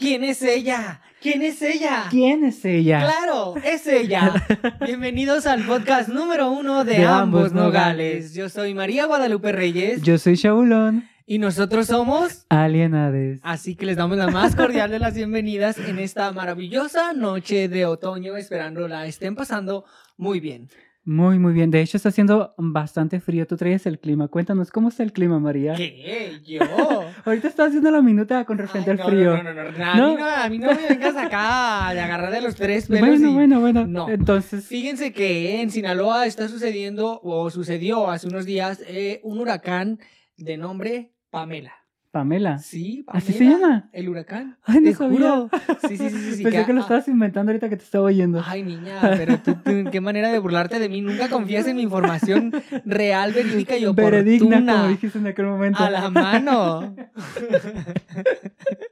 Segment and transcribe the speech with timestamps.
[0.00, 1.02] ¿Quién es ella?
[1.20, 2.06] ¿Quién es ella?
[2.08, 3.00] ¿Quién es ella?
[3.00, 4.32] Claro, es ella.
[4.86, 8.32] Bienvenidos al podcast número uno de, ambos nogales.
[8.32, 11.06] Yo soy María Guadalupe Reyes Yo soy Shaulón.
[11.26, 12.46] y nosotros somos...
[12.48, 13.40] Alienades.
[13.42, 17.84] Así que les damos la más cordial de las bienvenidas en esta maravillosa noche de
[17.84, 19.84] otoño, esperando la estén pasando
[20.16, 20.70] muy bien.
[21.10, 21.72] Muy, muy bien.
[21.72, 23.44] De hecho, está haciendo bastante frío.
[23.44, 24.28] Tú traes el clima.
[24.28, 25.74] Cuéntanos, ¿cómo está el clima, María?
[25.74, 26.40] ¿Qué?
[26.44, 26.60] ¿Yo?
[27.24, 29.36] Ahorita está haciendo la minuta con referente Ay, al no, frío.
[29.36, 29.84] No, no, no, no.
[29.84, 33.00] A, Mí no, a mí no me vengas acá de agarrar de los tres pelos
[33.08, 33.86] bueno, y- bueno, bueno.
[33.88, 34.08] No.
[34.08, 39.98] Entonces, Fíjense que en Sinaloa está sucediendo, o sucedió hace unos días, eh, un huracán
[40.36, 41.72] de nombre Pamela.
[42.10, 42.58] Pamela.
[42.58, 43.24] Sí, Pamela.
[43.24, 43.88] ¿Así se llama?
[43.92, 44.56] El huracán.
[44.64, 45.18] Ay, no te sabía.
[45.18, 45.50] juro.
[45.88, 46.32] Sí, sí, sí, sí.
[46.36, 48.42] sí, Pensé que lo ah, estabas inventando ahorita que te estaba oyendo.
[48.44, 51.02] Ay, niña, pero tú, tú, qué manera de burlarte de mí.
[51.02, 52.52] Nunca confías en mi información
[52.84, 54.10] real, verídica y oportuna.
[54.10, 55.84] Veredigna, como dijiste en aquel momento.
[55.84, 56.96] A la mano.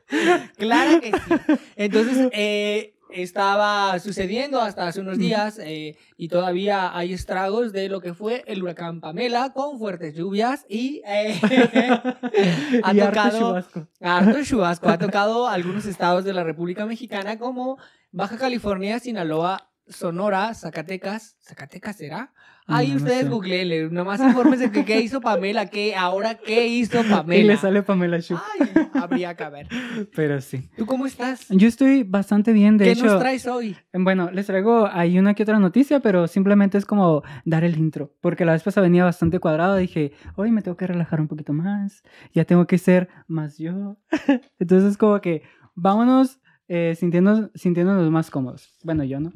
[0.57, 1.57] claro que sí.
[1.77, 8.01] Entonces, eh, estaba sucediendo hasta hace unos días eh, y todavía hay estragos de lo
[8.01, 11.38] que fue el huracán Pamela con fuertes lluvias y eh,
[12.82, 13.57] ha y tocado
[14.01, 14.88] harto chubasco.
[14.88, 17.79] Ha tocado algunos estados de la República Mexicana como
[18.10, 21.37] Baja California, Sinaloa, Sonora, Zacatecas.
[21.41, 22.32] ¿Zacatecas será?
[22.66, 23.29] Ahí No, no ustedes sé.
[23.29, 27.43] googleenle, nomás infórmense que qué hizo Pamela, qué, ahora qué hizo Pamela.
[27.43, 28.37] Y le sale Pamela Shu.
[28.37, 28.77] Ay,
[29.10, 29.68] habría que ver.
[30.14, 30.68] Pero sí.
[30.76, 31.46] ¿Tú cómo estás?
[31.48, 33.06] Yo estoy bastante bien, de ¿Qué hecho.
[33.06, 33.76] nos traes hoy?
[33.92, 38.14] Bueno, les traigo ahí una que otra noticia, pero simplemente es como dar el intro,
[38.20, 41.52] porque la vez pasada venía bastante cuadrado, dije, hoy me tengo que relajar un poquito
[41.52, 43.96] más, ya tengo que ser más yo.
[44.59, 45.42] Entonces como que
[45.74, 48.74] vámonos eh, sintiéndonos, sintiéndonos más cómodos.
[48.84, 49.32] Bueno, yo no.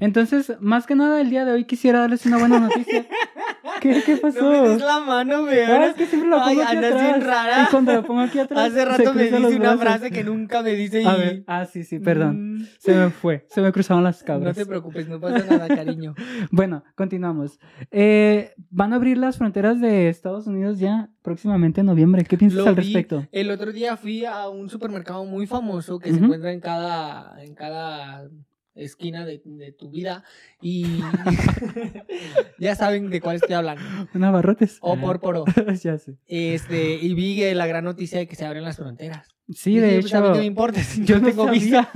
[0.00, 3.06] Entonces, más que nada, el día de hoy quisiera darles una buena noticia.
[3.80, 4.40] ¿Qué, qué pasó?
[4.42, 5.82] No me des la mano, Ah, weón.
[5.82, 7.08] es que siempre lo Ay, pongo aquí andas atrás.
[7.10, 7.62] bien rara.
[7.62, 9.80] Y cuando lo pongo aquí atrás, Hace rato me dice una brazos.
[9.80, 11.06] frase que nunca me dice y...
[11.06, 12.54] A ver, ah, sí, sí, perdón.
[12.60, 14.56] Mm, Se me fue, se me cruzaron las No cabras.
[14.56, 16.14] te preocupes, no pasa nada, cariño.
[16.50, 17.58] Bueno, continuamos.
[17.90, 22.24] Eh, van a abrir las fronteras de Estados Unidos ya próximamente en noviembre.
[22.24, 22.82] ¿Qué piensas Lo al vi.
[22.82, 23.26] respecto?
[23.32, 27.54] El otro día fui a un supermercado muy famoso que se encuentra en cada, en
[27.54, 28.28] cada
[28.74, 30.24] esquina de, de tu vida
[30.60, 31.00] y
[32.58, 33.82] ya saben de cuál estoy hablando.
[34.14, 34.78] ¿Un abarrotes?
[34.80, 35.44] O por poro.
[35.82, 36.16] ya sé.
[36.26, 39.28] Este, y vi que la gran noticia de que se abren las fronteras.
[39.50, 41.88] Sí, Y de dije, pues, a mí hecho, me importa si yo no tengo visa.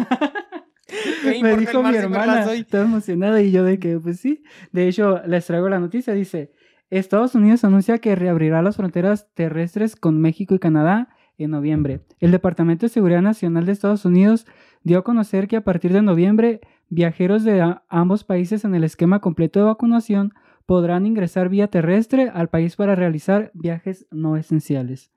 [1.22, 4.42] ¿Qué me dijo mi hermana, estaba emocionada y yo de que, pues sí.
[4.72, 6.52] De hecho, les traigo la noticia, dice,
[6.90, 12.00] Estados Unidos anuncia que reabrirá las fronteras terrestres con México y Canadá en noviembre.
[12.20, 14.46] El Departamento de Seguridad Nacional de Estados Unidos
[14.82, 19.20] dio a conocer que a partir de noviembre, viajeros de ambos países en el esquema
[19.20, 20.32] completo de vacunación
[20.66, 25.10] podrán ingresar vía terrestre al país para realizar viajes no esenciales.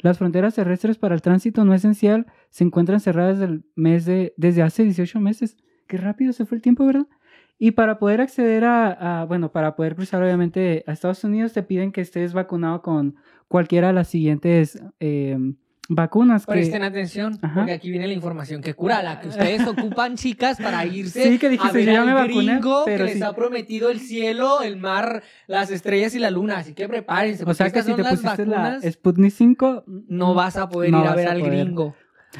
[0.00, 4.62] Las fronteras terrestres para el tránsito no esencial se encuentran cerradas del mes de, desde
[4.62, 5.56] hace 18 meses.
[5.86, 7.06] Qué rápido se fue el tiempo, ¿verdad?
[7.58, 11.90] Y para poder acceder a, bueno, para poder cruzar obviamente a Estados Unidos te piden
[11.90, 13.16] que estés vacunado con
[13.48, 15.36] cualquiera de las siguientes eh,
[15.88, 16.44] vacunas.
[16.46, 17.54] que- Presten atención, Ajá.
[17.54, 21.38] porque aquí viene la información que cura, la que ustedes ocupan, chicas, para irse Sí,
[21.38, 23.18] que dijiste, a ver yo al me vacuné, gringo pero que sí.
[23.18, 26.58] les ha prometido el cielo, el mar, las estrellas y la luna.
[26.58, 30.34] Así que prepárense, o porque sea que si te pusiste vacunas, la Sputnik 5, no
[30.34, 31.94] vas a poder no ir a ver al gringo.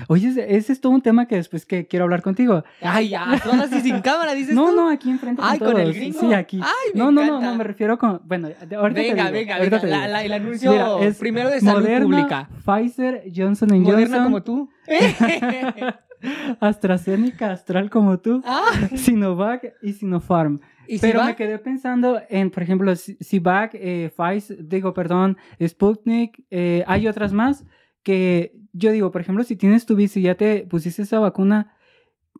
[0.08, 2.62] Oye, ese- es todo un tema que después que quiero hablar contigo.
[2.82, 4.76] Ay, ya, son así sin cámara, dices No, tú.
[4.76, 6.20] no, aquí enfrente Ay, con ¿con el gringo?
[6.20, 6.60] Sí, aquí.
[6.62, 7.46] Ay, me no, no, no, encanta.
[7.50, 9.80] no, me refiero con, bueno, ahorita te Venga, digo, venga, ahorita venga.
[9.80, 10.12] te La- digo.
[10.12, 12.48] la- el anuncio Mira, es primero de salud Moderna, pública.
[12.64, 14.70] Pfizer, Johnson Johnson, Moderna como tú.
[16.60, 18.64] AstraZeneca, Astral como tú, ah,
[18.96, 20.60] Sinovac y Sinopharm.
[20.86, 26.42] y Pero me quedé pensando en, por ejemplo, Si- Sinovac, eh, Pfizer, digo, perdón, Sputnik,
[26.50, 27.64] eh, hay otras más
[28.08, 31.74] que yo digo, por ejemplo, si tienes tu visa y ya te pusiste esa vacuna,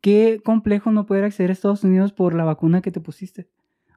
[0.01, 3.51] qué complejo no poder acceder a Estados Unidos por la vacuna que te pusiste.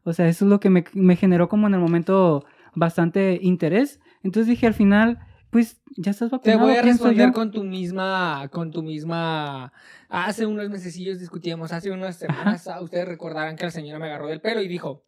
[0.04, 2.44] O sea, eso es lo que me, me generó como en el momento
[2.76, 4.02] bastante interés.
[4.22, 6.60] Entonces dije al final, pues ya estás Te vacunado.
[6.68, 7.34] voy a responder yo.
[7.34, 9.72] con tu misma, con tu misma.
[10.10, 14.28] Hace unos mesecillos discutíamos, hace unas semanas, ah, ustedes recordarán que la señora me agarró
[14.28, 15.06] del pelo y dijo: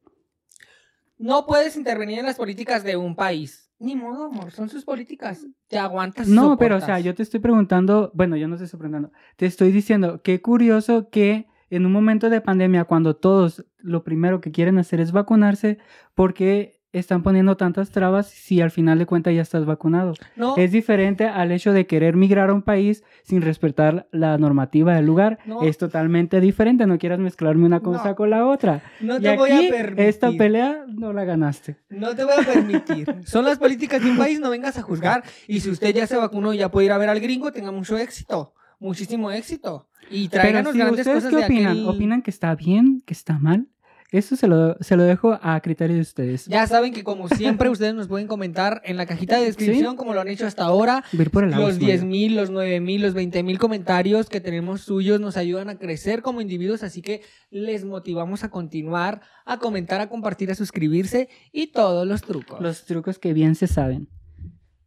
[1.17, 3.69] No puedes intervenir en las políticas de un país.
[3.83, 5.45] Ni modo, amor, son sus políticas.
[5.67, 6.29] Te aguantas.
[6.29, 9.73] No, pero o sea, yo te estoy preguntando, bueno, yo no estoy preguntando, te estoy
[9.73, 14.77] diciendo, qué curioso que en un momento de pandemia, cuando todos lo primero que quieren
[14.77, 15.79] hacer es vacunarse,
[16.15, 20.13] ¿por qué están poniendo tantas trabas si al final de cuentas ya estás vacunado?
[20.35, 24.95] No, Es diferente al hecho de querer migrar a un país sin respetar la normativa
[24.95, 25.39] del lugar.
[25.45, 25.63] No.
[25.63, 28.15] Es totalmente diferente, no quieras mezclarme una cosa No.
[28.15, 28.81] con la otra.
[29.01, 30.05] no y te voy aquí, a permitir.
[30.05, 31.77] esta pelea no la ganaste.
[31.89, 33.07] No te voy a permitir.
[33.25, 35.23] Son las políticas de un país, no vengas a juzgar.
[35.47, 37.71] Y si usted ya se vacunó y ya puede ir a ver al gringo, tenga
[37.71, 38.53] mucho éxito.
[38.79, 39.87] muchísimo éxito.
[40.11, 41.71] Y tráiganos sí, grandes ¿ustedes cosas qué de opinan?
[41.77, 43.67] aquel- ¿Opinan que está bien, que está mal?
[44.13, 46.45] Eso se lo, se lo dejo a criterio de ustedes.
[46.45, 50.13] Ya saben que como siempre ustedes nos pueden comentar en la cajita de descripción, como
[50.13, 51.03] lo han hecho hasta ahora.
[51.31, 51.79] Por el Los Ismael.
[51.79, 55.79] 10 mil, los 9 mil, los 20 mil comentarios que tenemos suyos nos ayudan a
[55.79, 61.27] crecer como individuos, así que les motivamos a continuar, a comentar, a compartir, a suscribirse
[61.51, 62.61] y todos los trucos.
[62.61, 64.09] Los trucos que bien se saben.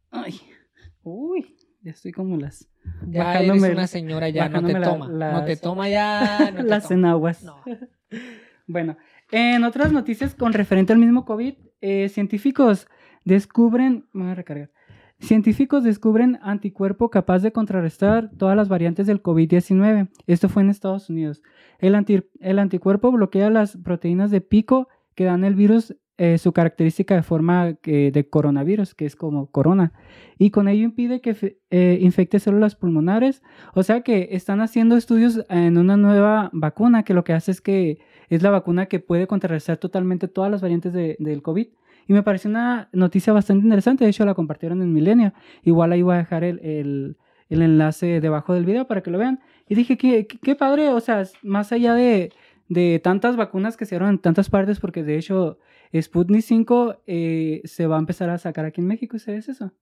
[0.09, 0.39] Ay,
[1.03, 2.69] uy, ya estoy como las,
[3.09, 5.09] ya bajándome eres una señora, ya no te la- toma.
[5.09, 6.49] No te toma ya.
[6.53, 6.95] No te las toma.
[6.95, 7.43] enaguas.
[7.43, 7.57] No.
[8.69, 8.97] Bueno,
[9.31, 12.87] en otras noticias con referente al mismo COVID, eh, científicos
[13.25, 14.05] descubren,
[15.19, 20.09] científicos descubren anticuerpo capaz de contrarrestar todas las variantes del COVID-19.
[20.27, 21.41] Esto fue en Estados Unidos.
[21.79, 27.23] El anticuerpo bloquea las proteínas de pico que dan el virus eh, su característica de
[27.23, 29.93] forma de coronavirus, que es como corona,
[30.39, 33.43] y con ello impide que eh, infecte células pulmonares.
[33.75, 37.61] O sea que están haciendo estudios en una nueva vacuna que lo que hace es
[37.61, 37.99] que
[38.29, 41.67] es la vacuna que puede contrarrestar totalmente todas las variantes de- del COVID.
[42.07, 45.33] Y me pareció una noticia bastante interesante, de hecho la compartieron en Milenio.
[45.63, 47.17] Igual ahí voy a dejar el, el-
[47.49, 49.39] el enlace debajo del video para que lo vean.
[49.69, 52.31] Y dije, qué, qué padre, o sea, más allá de,
[52.69, 55.57] de tantas vacunas que se dieron en tantas partes, porque de hecho
[55.93, 59.73] Sputnik 5 eh, se va a empezar a sacar aquí en México, ¿sabes eso?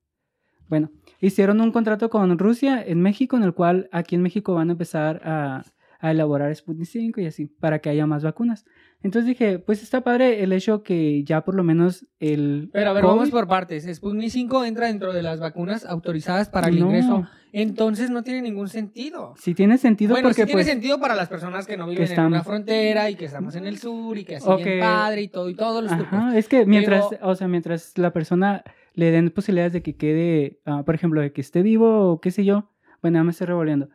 [0.67, 0.91] Bueno,
[1.21, 4.71] hicieron un contrato con Rusia en México, en el cual aquí en México van a
[4.73, 5.63] empezar a,
[5.99, 8.65] a elaborar Sputnik 5 y así, para que haya más vacunas.
[9.05, 12.69] Entonces dije, pues está padre el hecho que ya por lo menos el...
[12.73, 13.85] Pero a ver, COVID- vamos por partes.
[13.95, 17.27] Sputnik 5 entra dentro de las vacunas autorizadas para el No, ingreso.
[17.53, 19.35] Entonces no tiene ningún sentido.
[19.37, 20.65] Sí tiene sentido bueno, porque sí tiene pues...
[20.67, 23.67] sentido para las personas que no viven en están- una frontera y que estamos en
[23.67, 25.91] el sur y que así O bien que- padre y todo y todos los.
[25.91, 28.63] Ajá, es que mientras, Pero- o sea, mientras la persona
[28.95, 32.31] le den posibilidades de que quede, ah, por ejemplo, de que esté vivo o qué
[32.31, 32.71] sé yo,
[33.03, 33.87] bueno, ya me estoy revolviendo.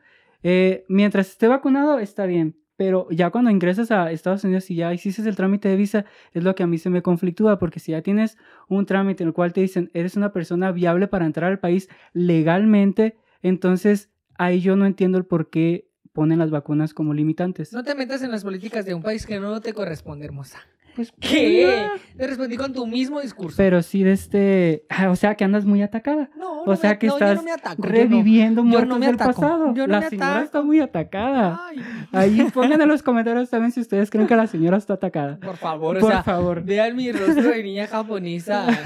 [0.45, 4.95] Eh, mientras esté vacunado, está bien, pero ya cuando ingresas a Estados Unidos y ya
[4.95, 7.93] hiciste el trámite de visa, es lo que a mí se me conflictúa, porque si
[7.93, 8.39] ya tienes
[8.69, 11.91] un trámite en el cual te dicen, eres una persona viable para entrar al país
[12.15, 17.71] legalmente, entonces ahí yo no entiendo el por qué ponen las vacunas como limitantes.
[17.75, 20.61] No te metas en las políticas de un país que no te corresponde, hermosa.
[20.97, 21.87] Pues, ¿Qué?
[22.17, 23.57] Te respondí con tu mismo discurso.
[23.57, 26.29] Pero sí de este, o sea, que andas muy atacada.
[26.37, 28.71] no, o no sea me- que no, yo estás no me ataco, reviviendo yo no
[28.71, 29.75] muertos me del ataco, pasado.
[29.75, 30.45] yo la me señora ataco.
[30.45, 31.61] está muy atacada.
[31.69, 31.79] Ay,
[32.13, 35.39] Ahí pongan en los comentarios también si ustedes creen que la señora está atacada.
[35.41, 36.63] por favor, o Por sea, favor.
[36.65, 38.67] vean mi rostro de niña japonesa.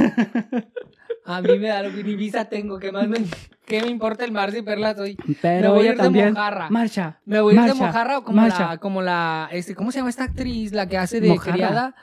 [1.24, 2.78] A mí me da lo que ni visa tengo.
[2.78, 3.18] ¿Qué más me,
[3.66, 5.16] qué me importa el mar si perla soy?
[5.26, 6.70] Me Pero voy a ir de mojarra.
[6.70, 7.20] Marcha.
[7.24, 8.68] Me voy a ir de mojarra o como marcha.
[8.68, 10.72] la, como la, este, ¿cómo se llama esta actriz?
[10.72, 11.52] La que hace de Mojarra.
[11.54, 11.94] criada.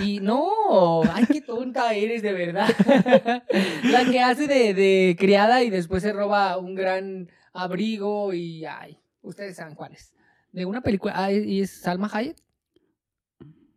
[0.00, 2.68] Y no, ay, qué tonta eres, de verdad.
[3.84, 8.98] la que hace de, de criada y después se roba un gran abrigo y, ay,
[9.20, 10.14] ustedes saben cuál es.
[10.52, 12.36] De una película, ah, ¿y es Salma Hayek?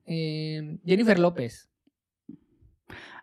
[0.05, 1.69] Eh, Jennifer López.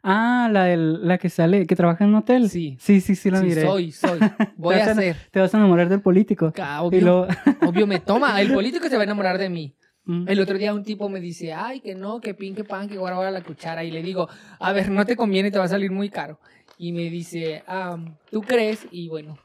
[0.03, 2.49] Ah, la, del- la que sale, que trabaja en un hotel.
[2.49, 2.77] Sí.
[2.81, 3.63] Sí, sí, sí, la Sí, miré.
[3.63, 4.19] soy, soy.
[4.57, 5.17] Voy a vas ser.
[5.31, 6.53] Te vas a enamorar del político.
[6.81, 7.27] Obvio, luego-
[7.67, 8.41] obvio me toma.
[8.41, 9.75] El político se va a enamorar de mí.
[10.07, 10.29] Mm.
[10.29, 12.97] El otro día un tipo me dice, ay, que no, que pin, que pan, que
[12.97, 13.85] guarda ahora la cuchara.
[13.85, 16.41] Y le digo, a ver, no te conviene, te va a salir muy caro.
[16.79, 17.99] Y me dice, ah,
[18.31, 18.87] ¿tú crees?
[18.91, 19.37] Y bueno,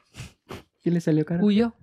[0.82, 1.44] Y le salió caro.
[1.44, 1.74] huyo.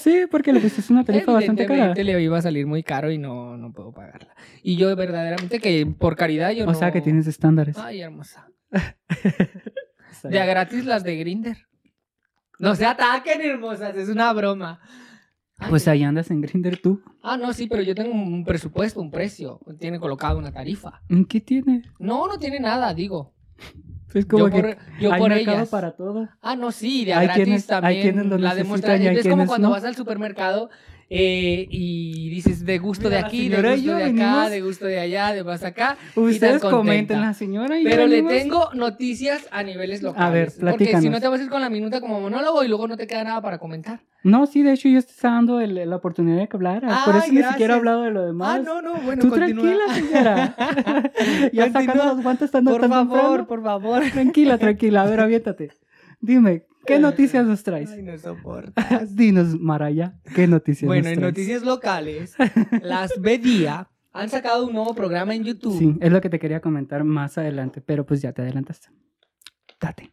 [0.00, 1.94] Sí, porque le pusiste una tarifa bastante cara.
[1.94, 4.31] Le iba a salir muy caro y no, no puedo pagarla.
[4.62, 6.74] Y yo verdaderamente que por caridad yo O no...
[6.74, 7.76] sea que tienes estándares.
[7.78, 8.48] Ay, hermosa.
[10.24, 11.66] De a gratis las de Grinder.
[12.58, 14.80] No se ataquen, hermosas, es una broma.
[15.58, 17.02] Ay, Pues ahí andas en Grinder tú.
[17.22, 19.60] Ah, no, sí, pero yo tengo un presupuesto, un precio.
[19.80, 21.02] Tiene colocado una tarifa.
[21.08, 21.82] ¿En ¿Qué tiene?
[21.98, 23.34] No, no tiene nada, digo.
[24.14, 25.68] Es como yo que por, yo hay por mercado ellas.
[25.70, 26.28] para todo.
[26.40, 28.02] Ah, no, sí, de a Hay gratis quienes- hay también.
[28.02, 28.60] quienes lo la hay
[29.16, 29.74] Es como cuando no.
[29.74, 30.68] vas al supermercado
[31.14, 34.60] eh, y dices de gusto Mira, de aquí, de gusto yo de acá, venimos- de
[34.62, 35.98] gusto de allá, de más acá.
[36.16, 40.26] Ustedes comenten, la señora y Pero le tengo noticias a niveles locales.
[40.26, 40.60] A ver, Porque si
[40.92, 41.10] platícanos.
[41.10, 43.24] no te vas a ir con la minuta como monólogo y luego no te queda
[43.24, 44.00] nada para comentar.
[44.24, 47.02] No, sí, de hecho yo te estaba dando el- la oportunidad de que hablara.
[47.04, 47.52] Por Ay, eso ni gracias.
[47.52, 48.60] siquiera he hablado de lo demás.
[48.60, 49.64] Ah, no, no, bueno, Tú continúa.
[49.64, 50.56] tranquila, señora.
[51.52, 52.14] ya sacando Continúa.
[52.14, 53.46] los guantes tan Por tan favor, temprano.
[53.46, 54.02] por favor.
[54.12, 55.02] Tranquila, tranquila.
[55.02, 55.72] A ver, aviéntate.
[56.20, 57.90] Dime, ¿qué noticias nos traes?
[57.90, 59.14] Ay, no soportas.
[59.16, 61.32] Dinos, Maraya, ¿qué noticias Bueno, nos en traes?
[61.32, 62.34] noticias locales,
[62.82, 65.78] las Bedía han sacado un nuevo programa en YouTube.
[65.78, 68.88] Sí, es lo que te quería comentar más adelante, pero pues ya te adelantaste.
[69.80, 70.12] Date.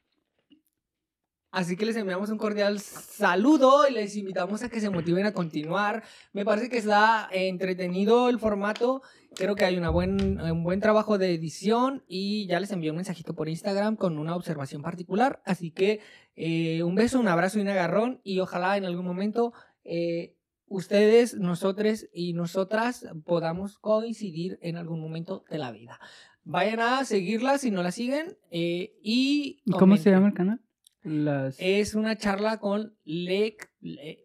[1.52, 5.32] Así que les enviamos un cordial saludo y les invitamos a que se motiven a
[5.34, 6.04] continuar.
[6.32, 9.02] Me parece que está entretenido el formato.
[9.40, 12.98] Creo que hay una buen, un buen trabajo de edición y ya les envié un
[12.98, 15.42] mensajito por Instagram con una observación particular.
[15.46, 16.02] Así que
[16.36, 19.54] eh, un beso, un abrazo y un agarrón y ojalá en algún momento
[19.86, 26.02] eh, ustedes, nosotros y nosotras podamos coincidir en algún momento de la vida.
[26.44, 29.62] Vayan a seguirla si no la siguen eh, y...
[29.64, 30.60] ¿Y ¿Cómo se llama el canal?
[31.04, 31.56] Las...
[31.60, 33.72] Es una charla con Lec,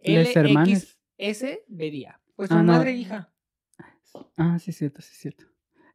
[0.03, 0.99] hermanes.
[1.19, 2.21] LXS Bedía.
[2.35, 2.73] Pues Ah, no.
[2.73, 3.31] madre e hija.
[4.37, 5.45] Ah, sí, cierto, sí, cierto.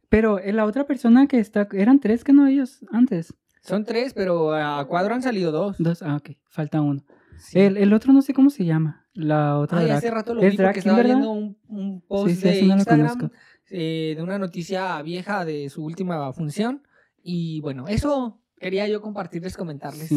[0.09, 1.67] Pero eh, la otra persona que está...
[1.73, 3.33] Eran tres que no ellos antes.
[3.61, 5.75] Son tres, pero a cuadro han salido dos.
[5.79, 7.03] Dos, ah, ok, falta uno.
[7.37, 7.59] Sí.
[7.59, 9.05] El, el otro no sé cómo se llama.
[9.13, 11.15] La otra Ay, hace rato lo ¿Es vi porque estaba verdad?
[11.15, 13.29] viendo un, un post Sí, sí, de no Instagram
[13.69, 16.83] eh, de una noticia vieja de su última función.
[17.21, 20.09] Y bueno, eso quería yo compartirles, comentarles,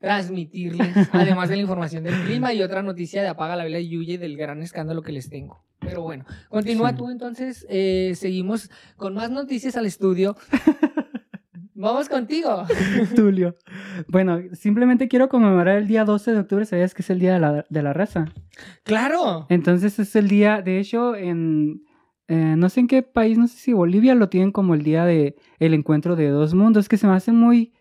[0.00, 3.96] transmitirles, además de la información del clima y otra noticia de Apaga la Vela y
[3.96, 5.64] Huye del gran escándalo que les tengo.
[5.88, 6.96] Pero bueno, continúa Sí.
[6.96, 10.36] tú entonces, eh, seguimos con más noticias al estudio.
[11.74, 12.64] Vamos contigo.
[13.14, 13.56] Tulio.
[14.08, 17.40] Bueno, simplemente quiero conmemorar el día 12 de octubre, ¿sabías que es el día de
[17.40, 18.26] la, de la raza?
[18.82, 19.46] Claro.
[19.48, 21.84] Entonces es el día, de hecho, en
[22.26, 25.04] eh, no sé en qué país, no sé si Bolivia lo tienen como el día
[25.04, 27.72] de el encuentro de dos mundos, que se me hace muy,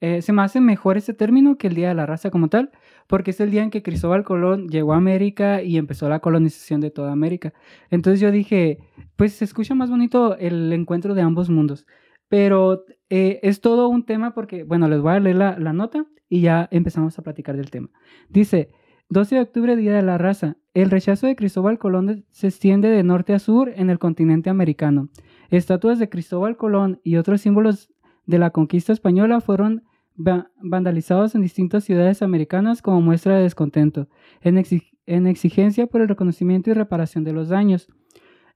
[0.00, 2.70] eh, se me hace mejor ese término que el día de la raza como tal,
[3.06, 6.80] porque es el día en que Cristóbal Colón llegó a América y empezó la colonización
[6.80, 7.52] de toda América.
[7.90, 8.78] Entonces yo dije,
[9.16, 11.86] pues se escucha más bonito el encuentro de ambos mundos.
[12.28, 16.06] Pero eh, es todo un tema porque, bueno, les voy a leer la, la nota
[16.28, 17.88] y ya empezamos a platicar del tema.
[18.28, 18.70] Dice,
[19.08, 20.56] 12 de octubre, Día de la Raza.
[20.74, 25.08] El rechazo de Cristóbal Colón se extiende de norte a sur en el continente americano.
[25.50, 27.88] Estatuas de Cristóbal Colón y otros símbolos
[28.26, 29.84] de la conquista española fueron
[30.16, 34.08] va- vandalizados en distintas ciudades americanas como muestra de descontento,
[34.40, 34.62] en,
[35.06, 37.88] en exigencia por el reconocimiento y reparación de los daños.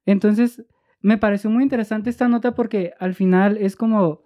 [0.06, 0.64] Entonces,
[1.00, 4.22] me pareció muy interesante esta nota porque al final es como,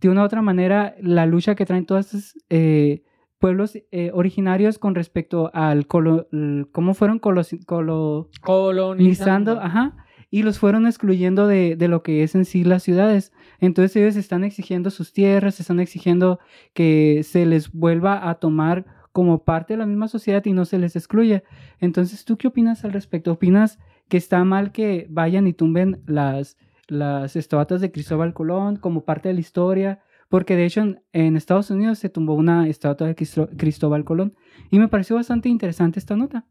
[0.00, 3.02] de una u otra manera, la lucha que traen todos estos eh,
[3.38, 6.28] pueblos eh, originarios con respecto al colo-
[6.72, 10.03] cómo fueron colosi- colo- colonizando, ajá,
[10.34, 13.32] y los fueron excluyendo de, de lo que es en sí las ciudades.
[13.60, 16.40] Entonces ellos están exigiendo sus tierras, están exigiendo
[16.72, 20.80] que se les vuelva a tomar como parte de la misma sociedad y no se
[20.80, 21.44] les excluya.
[21.78, 23.30] Entonces, ¿tú qué opinas al respecto?
[23.30, 26.56] ¿Opinas que está mal que vayan y tumben las,
[26.88, 30.02] las estatuas de Cristóbal Colón como parte de la historia?
[30.28, 34.34] Porque de hecho en, Estados Unidos se tumbó una estatua de Cristóbal Colón
[34.68, 36.44] y me pareció bastante interesante esta nota.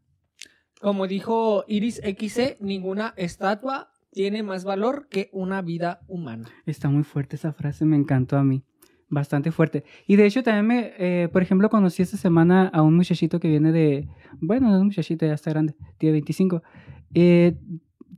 [0.80, 6.48] Como dijo Iris XC, ninguna estatua tiene más valor que una vida humana.
[6.66, 8.62] Está muy fuerte esa frase, me encantó a mí.
[9.08, 9.84] Bastante fuerte.
[10.06, 13.48] Y de hecho también me, eh, por ejemplo, conocí esta semana a un muchachito que
[13.48, 14.08] viene de,
[14.40, 16.62] bueno, no es un muchachito, ya está grande, tiene 25.
[17.14, 17.56] eh,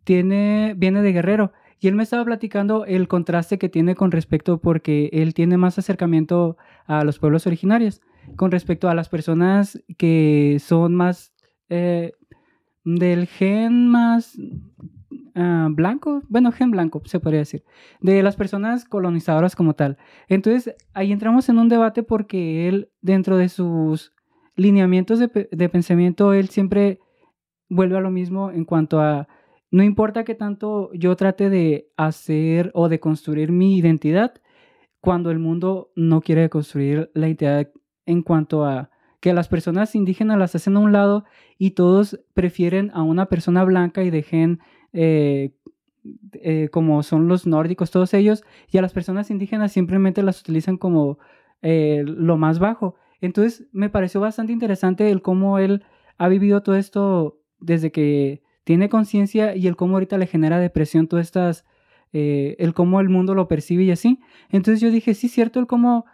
[0.04, 1.52] tiene, viene de Guerrero.
[1.80, 5.78] Y él me estaba platicando el contraste que tiene con respecto, porque él tiene más
[5.78, 8.00] acercamiento a los pueblos originarios,
[8.36, 11.34] con respecto a las personas que son más
[11.68, 12.12] eh,
[12.86, 14.38] del gen más
[15.34, 17.64] ah, blanco, bueno, gen blanco, se podría decir,
[18.00, 19.98] de las personas colonizadoras como tal.
[20.28, 24.14] Entonces, ahí entramos en un debate porque él, dentro de sus
[24.54, 27.00] lineamientos de, de pensamiento, él siempre
[27.68, 29.26] vuelve a lo mismo en cuanto a,
[29.72, 34.34] no importa que tanto yo trate de hacer o de construir mi identidad,
[35.00, 37.68] cuando el mundo no quiere construir la identidad
[38.06, 38.90] en cuanto a
[39.26, 41.24] que las personas indígenas las hacen a un lado
[41.58, 44.60] y todos prefieren a una persona blanca y dejen
[44.92, 45.50] eh,
[46.34, 50.76] eh, como son los nórdicos, todos ellos, y a las personas indígenas simplemente las utilizan
[50.76, 51.18] como
[51.60, 52.94] eh, lo más bajo.
[53.20, 55.82] Entonces me pareció bastante interesante el cómo él
[56.18, 61.08] ha vivido todo esto desde que tiene conciencia y el cómo ahorita le genera depresión
[61.08, 61.64] todas estas,
[62.12, 64.20] el cómo el mundo lo percibe y así.
[64.50, 66.06] Entonces yo dije, sí, cierto, el cómo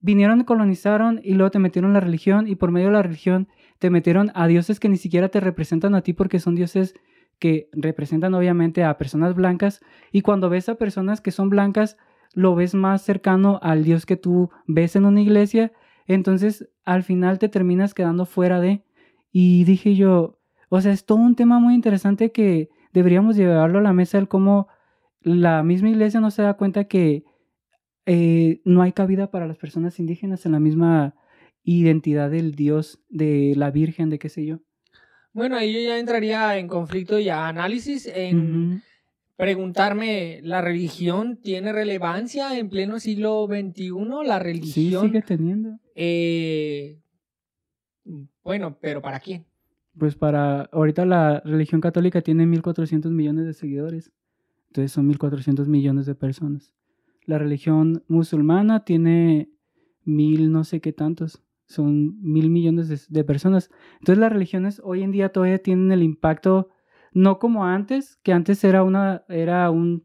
[0.00, 3.48] vinieron colonizaron y luego te metieron la religión y por medio de la religión
[3.78, 6.94] te metieron a dioses que ni siquiera te representan a ti porque son dioses
[7.38, 9.80] que representan obviamente a personas blancas.
[10.12, 11.96] Y cuando ves a personas que son blancas
[12.32, 15.72] lo ves más cercano al dios que tú ves en una iglesia,
[16.06, 18.84] entonces al final te terminas quedando fuera de
[19.32, 20.38] y dije yo,
[20.68, 24.28] o sea, es todo un tema muy interesante que deberíamos llevarlo a la mesa el
[24.28, 24.68] cómo
[25.20, 27.24] la misma iglesia no se da cuenta que
[28.06, 31.14] eh, no hay cabida para las personas indígenas en la misma
[31.64, 34.60] identidad del Dios, de la Virgen, de qué sé yo.
[35.32, 38.82] Bueno, ahí yo ya entraría en conflicto y a análisis, en
[39.36, 44.24] preguntarme, ¿la religión tiene relevancia en pleno siglo XXI?
[44.24, 45.78] ¿La Sí, religión sigue teniendo.
[45.94, 46.98] eh,
[48.42, 49.44] Bueno, pero ¿para quién?
[49.98, 54.12] Pues para, ahorita la religión católica tiene 1.400 millones de seguidores.
[54.68, 56.75] Entonces son 1.400 millones de personas.
[57.26, 59.50] La religión musulmana tiene
[60.04, 61.42] mil no sé qué tantos.
[61.66, 63.70] Son mil millones de, personas.
[63.98, 66.70] Entonces las religiones hoy en día todavía tienen el impacto,
[67.12, 70.04] no como antes, que antes era una, era un,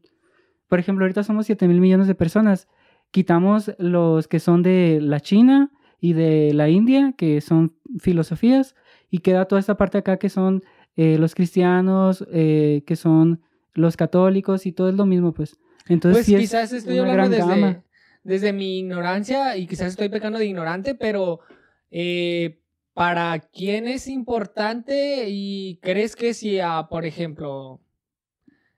[0.66, 2.66] por ejemplo, ahorita somos 7 mil millones de personas.
[3.12, 8.74] Quitamos los que son de la China y de la India, que son filosofías,
[9.08, 10.64] y queda toda esta parte acá que son
[10.96, 13.42] eh, los cristianos, eh, que son
[13.74, 15.60] los católicos, y todo es lo mismo, pues.
[15.88, 17.84] Entonces, Pues sí es quizás estoy hablando desde, gama.
[18.22, 21.40] desde mi ignorancia y quizás estoy pecando de ignorante, pero
[21.90, 22.60] eh,
[22.94, 27.80] ¿para quién es importante y crees que si a, por ejemplo,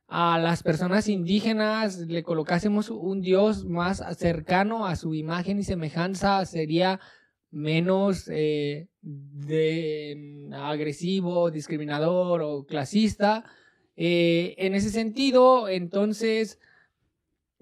[0.06, 6.44] a las personas indígenas le colocásemos un dios más cercano a su imagen y semejanza,
[6.46, 7.00] sería
[7.50, 13.44] menos eh, de, mm, agresivo, discriminador o clasista?
[13.96, 16.58] Eh, en ese sentido, entonces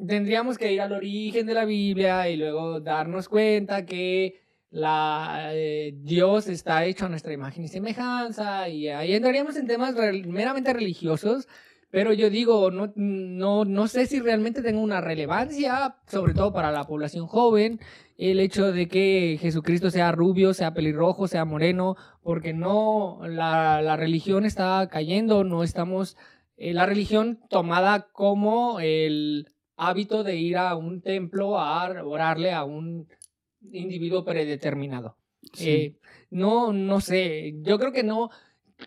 [0.07, 4.41] tendríamos que ir al origen de la Biblia y luego darnos cuenta que
[4.71, 9.95] la, eh, Dios está hecho a nuestra imagen y semejanza y ahí entraríamos en temas
[9.95, 11.47] rel- meramente religiosos,
[11.91, 16.73] pero yo digo, no, no, no sé si realmente tenga una relevancia, sobre todo para
[16.73, 17.81] la población joven,
[18.17, 23.97] el hecho de que Jesucristo sea rubio, sea pelirrojo, sea moreno, porque no, la, la
[23.97, 26.17] religión está cayendo, no estamos,
[26.57, 29.49] eh, la religión tomada como el
[29.89, 33.09] hábito de ir a un templo a orarle a un
[33.71, 35.17] individuo predeterminado.
[35.53, 35.71] Sí.
[35.71, 35.97] Eh,
[36.31, 38.31] no, no sé, yo creo que no.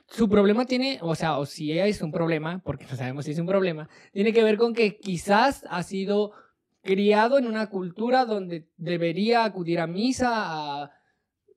[0.08, 3.40] Su problema tiene, o sea, o si es un problema, porque no sabemos si es
[3.40, 6.34] un problema, tiene que ver con que quizás ha sido
[6.82, 10.92] criado en una cultura donde debería acudir a misa, a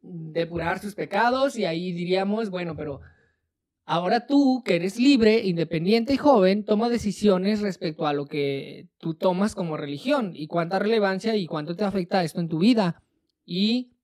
[0.00, 3.00] depurar sus pecados, y ahí diríamos, bueno, pero
[3.88, 9.14] ahora tú, que eres libre, independiente y joven, toma decisiones respecto a lo que tú
[9.14, 13.02] tomas como religión y cuánta relevancia y cuánto te afecta esto en tu vida
[13.46, 13.94] y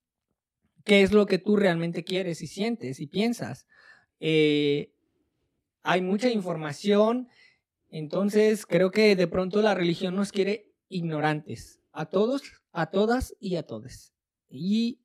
[0.84, 3.66] qué es lo que tú realmente quieres y sientes y piensas.
[4.20, 4.94] Eh,
[5.82, 7.28] hay mucha información,
[7.90, 12.42] entonces creo que de pronto la religión nos quiere ignorantes, a todos,
[12.72, 14.14] a todas y a todos.
[14.48, 15.00] Y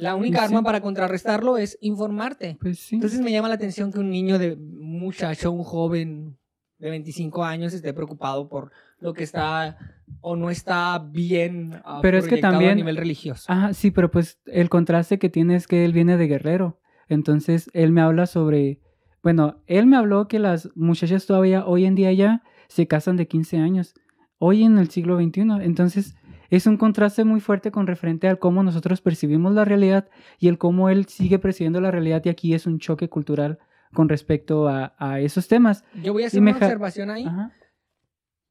[0.00, 0.44] la única Sí.
[0.46, 2.56] arma para contrarrestarlo es informarte.
[2.60, 2.96] Pues sí.
[2.96, 6.36] Entonces me llama la atención que un niño de un muchacho, un joven
[6.78, 9.76] de 25 años esté preocupado por lo que está
[10.22, 13.44] o no está bien ah, Pero es que también- a nivel religioso.
[13.52, 16.80] Ajá, sí, pero pues el contraste que tiene es que él viene de guerrero.
[17.08, 18.80] Entonces, él me habla sobre,
[19.22, 23.26] bueno, él me habló que las muchachas todavía hoy en día ya se casan de
[23.28, 23.94] 15 años,
[24.38, 25.62] hoy en el siglo XXI.
[25.62, 26.14] Entonces,
[26.50, 30.08] es un contraste muy fuerte con referente al cómo nosotros percibimos la realidad
[30.38, 33.58] y el cómo él sigue percibiendo la realidad y aquí es un choque cultural
[33.92, 35.84] con respecto a, a esos temas.
[36.02, 37.52] Yo voy a hacer y una observación ahí Ajá.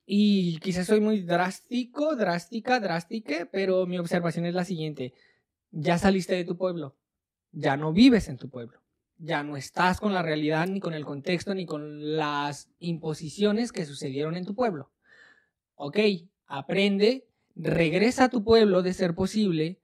[0.06, 5.14] y quizás soy muy drástico, drástica, drástica, pero mi observación es la siguiente.
[5.72, 6.98] Ya saliste de tu pueblo,
[7.52, 8.82] ya no vives en tu pueblo,
[9.18, 13.86] ya no estás con la realidad, ni con el contexto, ni con las imposiciones que
[13.86, 14.92] sucedieron en tu pueblo.
[15.76, 16.00] Ok,
[16.48, 17.29] aprende,
[17.60, 19.82] regresa a tu pueblo de ser posible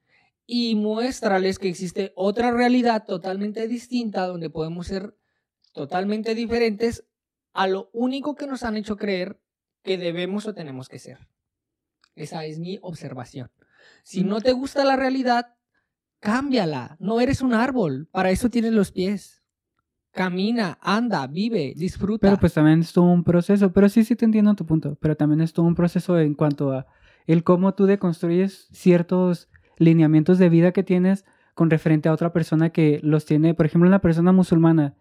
[0.48, 5.18] y muéstrales que existe otra realidad totalmente distinta donde podemos ser
[5.74, 7.06] totalmente diferentes
[7.54, 9.42] a lo único que nos han hecho creer
[9.84, 11.28] que debemos o tenemos que ser.
[12.16, 13.52] Esa es mi observación.
[14.04, 15.56] Si no te gusta la realidad,
[16.20, 16.96] cámbiala.
[17.00, 18.08] No eres un árbol.
[18.12, 19.44] Para eso tienes los pies.
[20.12, 22.28] Camina, anda, vive, disfruta.
[22.28, 25.18] Pero pues también es todo un proceso, pero sí, sí te entiendo tu punto, pero
[25.18, 26.88] también es todo un proceso en cuanto a
[27.28, 32.70] el cómo tú deconstruyes ciertos lineamientos de vida que tienes con referente a otra persona
[32.70, 34.96] que los tiene, por ejemplo, una persona musulmana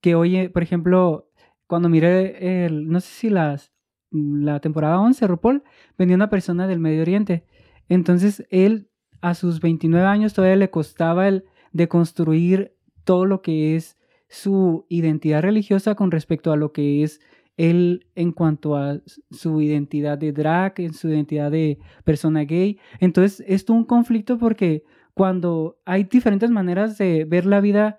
[0.00, 1.30] que oye, por ejemplo,
[1.66, 3.72] cuando miré el, no sé si las,
[4.10, 5.62] la temporada 11, RuPaul,
[5.96, 7.44] venía una persona del Medio Oriente.
[7.88, 8.88] Entonces, él
[9.20, 15.42] a sus 29 años todavía le costaba el deconstruir todo lo que es su identidad
[15.42, 17.20] religiosa con respecto a lo que es
[17.60, 22.78] él en cuanto a su identidad de drag, en su identidad de persona gay.
[23.00, 27.98] Entonces, es un conflicto porque cuando hay diferentes maneras de ver la vida,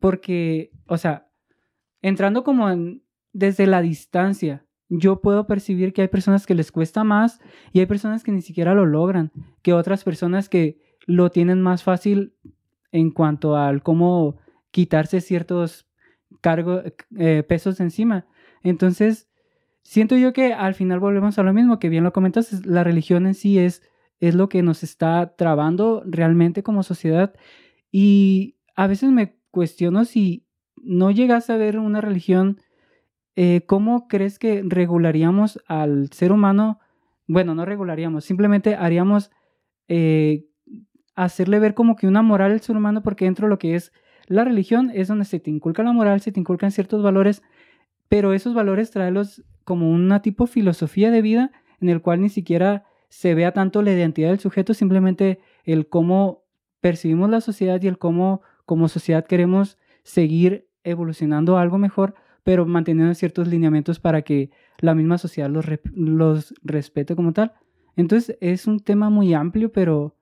[0.00, 1.28] porque, o sea,
[2.02, 2.66] entrando como
[3.32, 7.40] desde la distancia, yo puedo percibir que hay personas que les cuesta más
[7.72, 9.30] y hay personas que ni siquiera lo logran,
[9.62, 12.34] que otras personas que lo tienen más fácil
[12.90, 14.36] en cuanto al cómo
[14.72, 15.86] quitarse ciertos
[16.40, 16.82] cargos,
[17.16, 18.26] eh, pesos de encima.
[18.64, 19.28] Entonces,
[19.82, 23.26] siento yo que al final volvemos a lo mismo, que bien lo comentas, la religión
[23.26, 23.82] en sí es,
[24.20, 27.34] es lo que nos está trabando realmente como sociedad
[27.92, 30.46] Y a veces me cuestiono si
[30.82, 32.60] no llegas a ver una religión,
[33.36, 36.80] eh, ¿cómo crees que regularíamos al ser humano?
[37.26, 39.30] Bueno, no regularíamos, simplemente haríamos
[39.88, 40.46] eh,
[41.14, 43.92] hacerle ver como que una moral al ser humano, porque dentro de lo que es
[44.26, 47.42] la religión es donde se te inculca la moral, se te inculcan ciertos valores,
[48.14, 51.50] pero esos valores traerlos como una tipo filosofía de vida
[51.80, 56.44] en el cual ni siquiera se vea tanto la identidad del sujeto, simplemente el cómo
[56.80, 63.12] percibimos la sociedad y el cómo como sociedad queremos seguir evolucionando algo mejor, pero manteniendo
[63.14, 67.54] ciertos lineamientos para que la misma sociedad los, los respete como tal.
[67.96, 70.14] Entonces es un tema muy amplio, pero,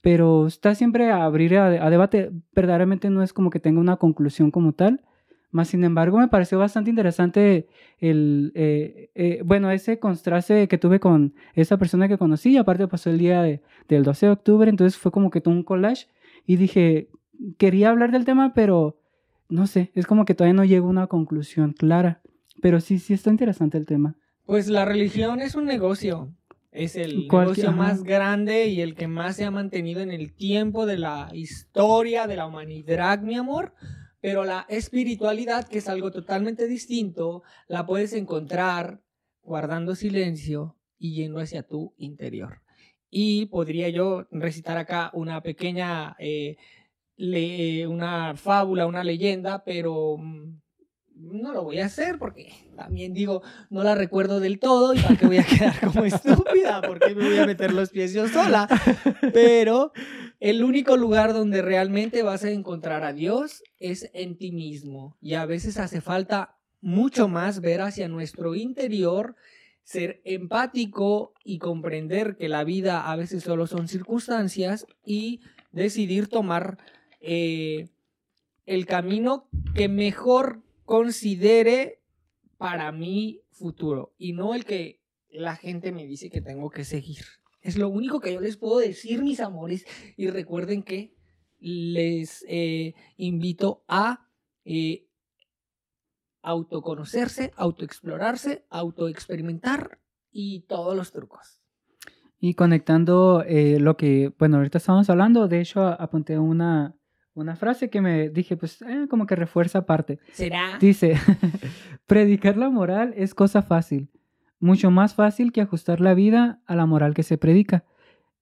[0.00, 2.32] pero está siempre a abrir a, debate.
[2.54, 5.02] Verdaderamente no es como que tenga una conclusión como tal.
[5.50, 11.00] Más sin embargo, me pareció bastante interesante el, eh, eh, bueno, ese contraste que tuve
[11.00, 12.52] con esa persona que conocí.
[12.52, 15.62] Y aparte pasó el día del 12 de octubre, entonces fue como que todo un
[15.62, 16.08] collage.
[16.46, 17.08] Y dije,
[17.58, 18.98] quería hablar del tema, pero
[19.48, 22.20] no sé, es como que todavía no llego a una conclusión clara.
[22.60, 24.16] Pero sí, sí está interesante el tema.
[24.44, 26.32] Pues la religión es un negocio.
[26.72, 30.84] Es el negocio más grande y el que más se ha mantenido en el tiempo
[30.84, 33.72] de la historia de la humanidad, mi amor.
[34.20, 39.02] Pero la espiritualidad, que es algo totalmente distinto, la puedes encontrar
[39.42, 42.62] guardando silencio y yendo hacia tu interior.
[43.10, 46.56] Y podría yo recitar acá una pequeña eh,
[47.88, 50.60] una fábula, una leyenda, pero mm,
[51.16, 55.16] no lo voy a hacer porque también digo, no la recuerdo del todo y para
[55.16, 58.68] qué voy a quedar como estúpida, porque me voy a meter los pies yo sola.
[59.32, 59.92] Pero
[60.40, 65.34] el único lugar donde realmente vas a encontrar a Dios es en ti mismo y
[65.34, 69.34] a veces hace falta mucho más ver hacia nuestro interior,
[69.82, 75.40] ser empático y comprender que la vida a veces solo son circunstancias y
[75.72, 76.78] decidir tomar
[77.20, 77.88] eh,
[78.66, 82.00] el camino que mejor considere
[82.56, 87.24] para mi futuro y no el que la gente me dice que tengo que seguir.
[87.60, 89.84] Es lo único que yo les puedo decir, mis amores.
[90.16, 91.14] Y recuerden que
[91.58, 94.28] les eh, invito a
[94.64, 95.08] eh,
[96.42, 99.98] autoconocerse, autoexplorarse, autoexperimentar
[100.30, 101.60] y todos los trucos.
[102.38, 106.95] Y conectando lo que, bueno, ahorita estamos hablando, de hecho apunté una,
[107.36, 110.18] una frase que me dije, pues eh, como que refuerza parte.
[110.32, 110.78] ¿Será?
[110.80, 111.14] Dice,
[112.06, 114.08] predicar la moral es cosa fácil,
[114.58, 117.84] mucho más fácil que ajustar la vida a la moral que se predica.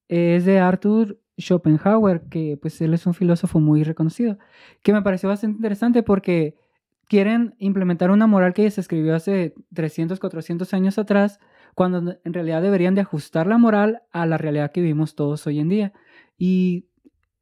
[0.09, 4.39] Es de Arthur Schopenhauer, que pues él es un filósofo muy reconocido,
[4.83, 6.57] que me pareció bastante interesante porque
[7.09, 11.41] quieren implementar una moral que se escribió hace 300, 400 años atrás,
[11.75, 15.59] cuando en realidad deberían de ajustar la moral a la realidad que vivimos todos hoy
[15.59, 15.93] en día.
[16.39, 16.87] Y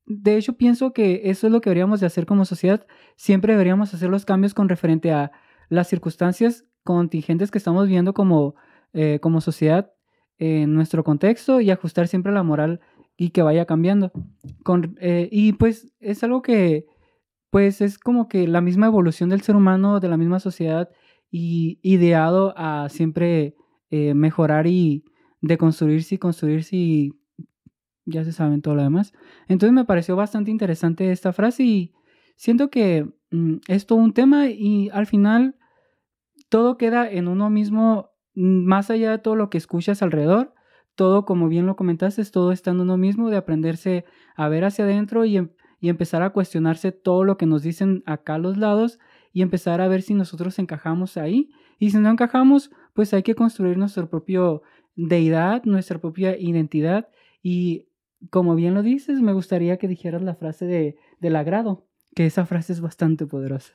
[0.06, 2.86] de hecho, pienso que eso es lo que deberíamos de hacer como sociedad.
[3.16, 5.32] Siempre deberíamos hacer los cambios con referente a
[5.68, 8.56] las circunstancias contingentes que estamos viendo como,
[8.92, 9.92] eh, como sociedad
[10.38, 12.80] en nuestro contexto y ajustar siempre la moral
[13.16, 14.12] y que vaya cambiando.
[15.00, 16.86] Eh, y pues es algo que
[17.50, 20.88] pues es como que la misma evolución del ser humano, de la misma sociedad
[21.30, 23.56] y ideado a siempre
[23.90, 25.04] eh, mejorar y
[25.42, 27.12] deconstruirse y construirse y
[28.04, 29.12] ya se saben todo lo demás.
[29.48, 31.94] Entonces me pareció bastante interesante esta frase y
[32.36, 35.56] siento que mm, es todo un tema y al final
[36.48, 40.54] todo queda en uno mismo, mm, más allá de todo lo que escuchas alrededor,
[40.94, 44.04] todo, como bien lo comentaste, todo está en uno mismo, de aprenderse
[44.36, 48.02] a ver hacia adentro y, em, y empezar a cuestionarse todo lo que nos dicen
[48.06, 48.98] acá a los lados
[49.32, 51.50] y empezar a ver si nosotros encajamos ahí.
[51.78, 54.40] Y si no encajamos, pues hay que construir nuestra propia
[54.94, 57.08] deidad, nuestra propia identidad
[57.42, 57.88] y
[58.30, 62.46] como bien lo dices, me gustaría que dijeras la frase de, del agrado, que esa
[62.46, 63.74] frase es bastante poderosa.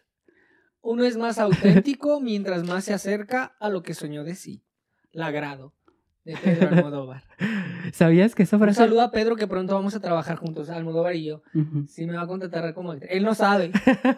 [0.82, 4.64] Uno es más auténtico mientras más se acerca a lo que soñó de sí.
[5.12, 5.74] Lagrado,
[6.24, 7.24] de Pedro Almodóvar.
[7.94, 8.82] ¿Sabías que esa frase...
[8.82, 11.42] Un saludo a Pedro que pronto vamos a trabajar juntos, Almodóvar y yo.
[11.88, 12.94] Sí me va a contratar como...
[12.94, 13.72] Él no sabe,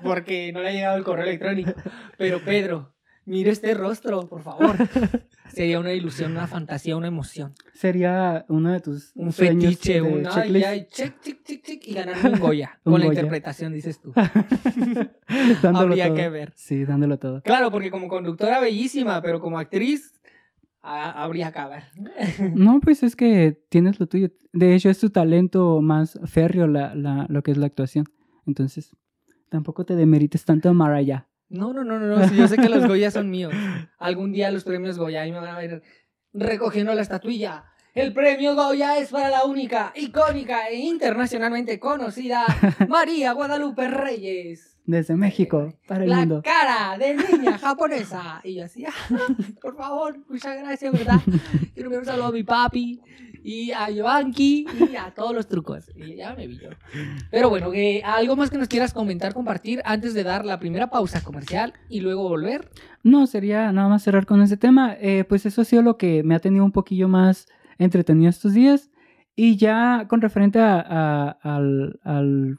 [0.04, 1.74] porque no le ha llegado el correo electrónico.
[2.18, 2.94] Pero Pedro,
[3.30, 4.76] mire este rostro, por favor.
[5.54, 7.54] Sería una ilusión, una fantasía, una emoción.
[7.74, 12.40] Sería uno de tus un fetiche, un ay, check, check, check, check, y ganar un
[12.40, 12.80] Goya.
[12.84, 14.14] con la interpretación, dices tú.
[15.64, 16.54] Habría que ver.
[16.56, 17.42] Sí, dándolo todo.
[17.42, 20.14] Claro, porque como conductora bellísima, pero como actriz
[20.82, 22.54] habría que ver.
[22.56, 24.30] no, pues es que tienes lo tuyo.
[24.54, 28.06] De hecho, es tu talento más férreo la, la, lo que es la actuación.
[28.46, 28.96] Entonces,
[29.50, 31.29] tampoco te demerites tanto Maraya.
[31.50, 32.34] No, no, no, no, no.
[32.34, 33.54] yo sé que los Goya son míos.
[33.98, 35.82] Algún día los premios Goya ahí me van a ver
[36.34, 37.66] recogiendo la estatuilla.
[37.96, 42.46] El premio Goya es para la única, icónica e internacionalmente conocida
[42.88, 44.78] María Guadalupe Reyes.
[44.86, 46.42] Desde México para el la mundo.
[46.44, 48.42] cara de niña japonesa.
[48.44, 48.92] Y yo así, "Ah,
[49.62, 51.20] por favor, muchas gracias, ¿verdad?
[51.74, 53.02] Quiero enviar un saludo a mi papi
[53.44, 55.90] y a Giovanni y a todos los trucos.
[55.96, 56.70] Y ya me vi yo.
[57.32, 60.90] Pero bueno, que algo más que nos quieras comentar, compartir antes de dar la primera
[60.90, 62.70] pausa comercial y luego volver.
[63.04, 64.96] No, sería nada más cerrar con ese tema.
[65.00, 67.48] Eh, pues eso ha sido lo que me ha tenido un poquillo más
[67.78, 68.90] entretenido estos días.
[69.36, 72.56] Y ya con referente a, a- al- al-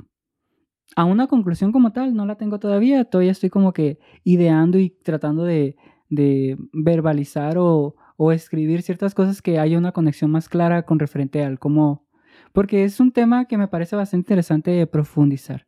[0.97, 3.05] a una conclusión como tal, no la tengo todavía.
[3.05, 5.77] Todavía estoy como que ideando y tratando de,
[6.09, 11.43] de verbalizar o, o escribir ciertas cosas que haya una conexión más clara con referente
[11.43, 12.07] al cómo...
[12.53, 15.65] Porque es un tema que me parece bastante interesante de profundizar.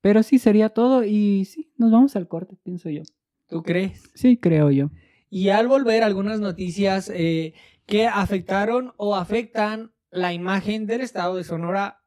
[0.00, 3.02] Pero sí, sería todo y sí, nos vamos al corte, pienso yo.
[3.48, 4.10] ¿Tú crees?
[4.14, 4.88] Sí, creo yo.
[5.28, 7.52] Y al volver, algunas noticias eh,
[7.84, 11.99] que afectaron o afectan la imagen del estado de Sonora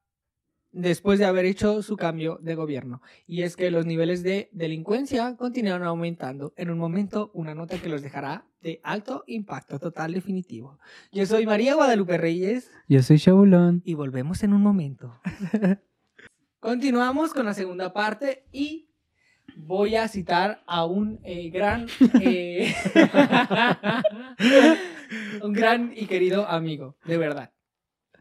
[0.73, 3.01] después de haber hecho su cambio de gobierno.
[3.25, 6.53] Y es que los niveles de delincuencia continúan aumentando.
[6.57, 10.79] En un momento, una nota que los dejará de alto impacto total definitivo.
[11.11, 13.81] Yo soy María Guadalupe Reyes Yo soy Shaulón.
[13.85, 15.19] y volvemos en un momento.
[16.59, 18.89] Continuamos con la segunda parte y
[19.57, 21.87] voy a citar a un eh, gran,
[22.21, 22.73] eh,
[25.43, 27.51] un gran y querido amigo, de verdad.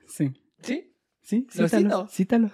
[0.06, 0.32] Sí.
[0.60, 0.91] ¿Sí?
[1.22, 2.06] Sí, ¿Lo cítalo.
[2.08, 2.50] Cítalo.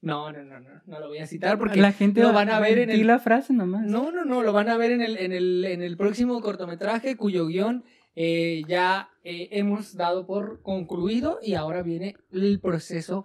[0.00, 2.50] No, no, no, no, no lo voy a citar porque la gente lo va- van
[2.50, 3.06] a ver en el...
[3.06, 3.86] la frase nomás.
[3.86, 7.16] No, no, no, lo van a ver en el, en el, en el próximo cortometraje
[7.16, 13.24] cuyo guion eh, ya eh, hemos dado por concluido y ahora viene el proceso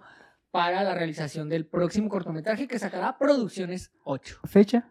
[0.50, 4.38] para la realización del próximo cortometraje que sacará Producciones 8.
[4.44, 4.88] Fecha.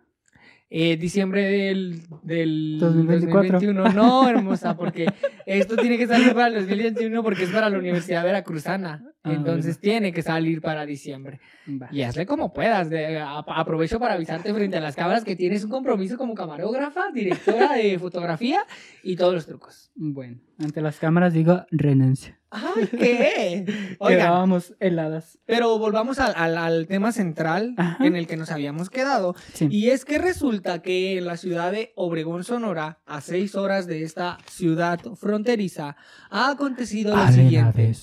[0.72, 3.54] Eh, diciembre del, del 2024.
[3.60, 3.94] 2021.
[3.94, 5.08] No, hermosa, porque
[5.48, 9.04] esto tiene que salir para el 2021 porque es para la Universidad Veracruzana.
[9.24, 9.82] Ah, Entonces bueno.
[9.82, 11.40] tiene que salir para diciembre.
[11.70, 11.90] Va.
[11.92, 12.90] Y hazle como puedas.
[12.90, 17.12] de- a- aprovecho para avisarte frente a las cámaras que tienes un compromiso como camarógrafa,
[17.14, 18.60] directora de fotografía
[19.04, 19.92] y todos los trucos.
[19.96, 22.39] Bueno, ante las cámaras digo renuncia.
[22.52, 23.98] ¡Ay, qué!
[24.08, 25.38] Quedábamos heladas.
[25.46, 28.04] pero volvamos al, al- al tema central Ajá.
[28.04, 29.36] en el que nos habíamos quedado.
[29.54, 29.68] Sí.
[29.70, 34.02] Y es que resulta que en la ciudad de Obregón, Sonora, a seis horas de
[34.04, 35.96] esta ciudad fronteriza,
[36.32, 37.94] ha acontecido lo siguiente.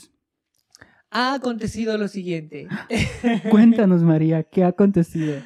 [1.11, 2.69] Ha acontecido lo siguiente.
[3.51, 5.41] Cuéntanos, María, ¿qué ha acontecido?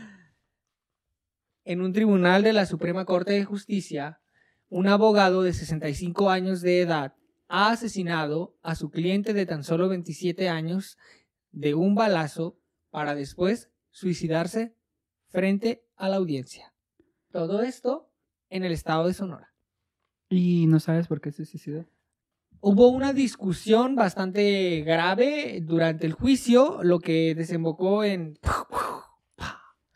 [1.65, 4.21] En un tribunal de la Suprema Corte de Justicia,
[4.69, 7.15] un abogado de 65 años de edad
[7.51, 10.97] ha asesinado a su cliente de tan solo 27 años
[11.51, 12.57] de un balazo
[12.91, 14.77] para después suicidarse
[15.29, 16.73] frente a la audiencia.
[17.33, 18.09] Todo esto
[18.51, 19.53] en el estado de Sonora.
[20.29, 21.87] Y no sabes por qué se suicidó.
[22.61, 28.39] Hubo una discusión bastante grave durante el juicio, lo que desembocó en...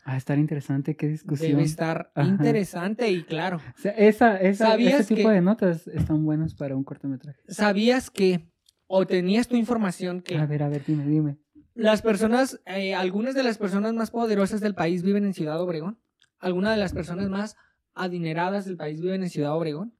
[0.07, 1.51] Va a estar interesante, qué discusión.
[1.51, 2.27] Debe estar Ajá.
[2.27, 3.57] interesante y claro.
[3.57, 7.39] O sea, esa, esa, ¿Sabías ese tipo que- de notas están buenas para un cortometraje.
[7.47, 8.47] ¿Sabías que,
[8.87, 11.37] o tenías tu información que A ver, a ver, dime, dime.
[11.73, 15.97] las personas, eh, algunas de las personas más poderosas del país viven en Ciudad Obregón?
[16.39, 17.55] ¿Algunas de las personas más
[17.95, 19.95] adineradas del país viven en Ciudad Obregón?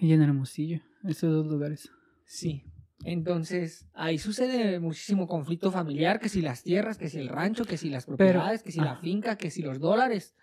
[0.00, 1.90] Y en Hermosillo, esos dos lugares.
[2.24, 2.62] Sí.
[3.04, 7.76] Entonces, ahí sucede muchísimo conflicto familiar, que si las tierras, que si el rancho, que
[7.76, 10.34] si las propiedades, que si la finca, que si los dólares.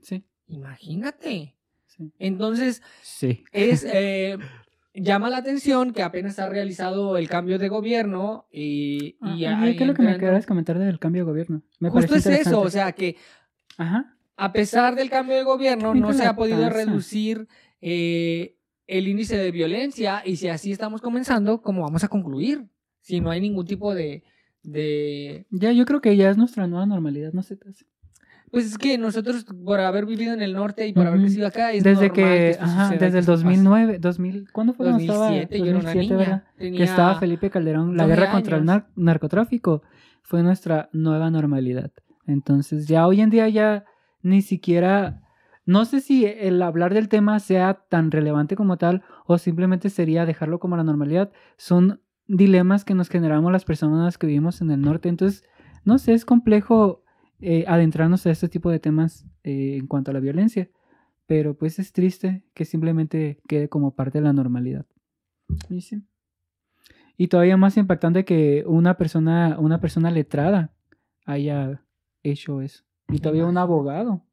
[0.00, 1.56] Sí, Imagínate.
[1.86, 2.12] sí.
[2.18, 3.44] Entonces, Sí.
[3.52, 4.38] es eh,
[4.94, 9.76] llama la atención que apenas ha realizado el cambio de gobierno y, y Ah, ahí
[9.76, 11.62] ¿Qué es lo que me querías comentar del cambio de gobierno?
[11.78, 13.16] Me Justo es eso, o sea que
[13.78, 14.16] Ajá.
[14.36, 17.46] a pesar del cambio de gobierno no se ha podido reducir
[17.80, 18.56] eh,
[18.90, 22.66] el índice de violencia y si así estamos comenzando, ¿cómo vamos a concluir?
[23.00, 24.22] Si no hay ningún tipo de...
[24.62, 25.46] de...
[25.50, 27.58] Ya, yo creo que ya es nuestra nueva normalidad, no sé.
[27.68, 27.86] hace.
[28.50, 31.26] Pues es que nosotros por haber vivido en el norte y por haber Ujú.
[31.28, 33.44] crecido acá es Desde normal que, esto ajá, desde que el esto pase.
[33.44, 35.26] 2009, 2000, ¿cuándo fue cuando estaba?
[35.26, 36.44] 2007, yo era una 2007, niña.
[36.58, 38.82] Tenía Que estaba Felipe Calderón, la 12 guerra contra el años.
[38.84, 39.82] nar- narcotráfico
[40.22, 41.92] fue nuestra nueva normalidad.
[42.26, 43.84] Entonces, ya hoy en día ya
[44.22, 45.19] ni siquiera,
[45.70, 50.26] no sé si el hablar del tema sea tan relevante como tal o simplemente sería
[50.26, 51.30] dejarlo como la normalidad.
[51.56, 55.08] Son dilemas que nos generamos las personas que vivimos en el norte.
[55.08, 55.44] Entonces,
[55.84, 57.04] no sé, es complejo
[57.38, 60.68] eh, adentrarnos a este tipo de temas eh, en cuanto a la violencia.
[61.26, 64.86] Pero pues es triste que simplemente quede como parte de la normalidad.
[65.68, 66.02] Y sí.
[67.16, 70.74] Y todavía más impactante que una persona, una persona letrada
[71.26, 71.80] haya
[72.24, 72.82] hecho eso.
[73.08, 74.24] Y todavía un abogado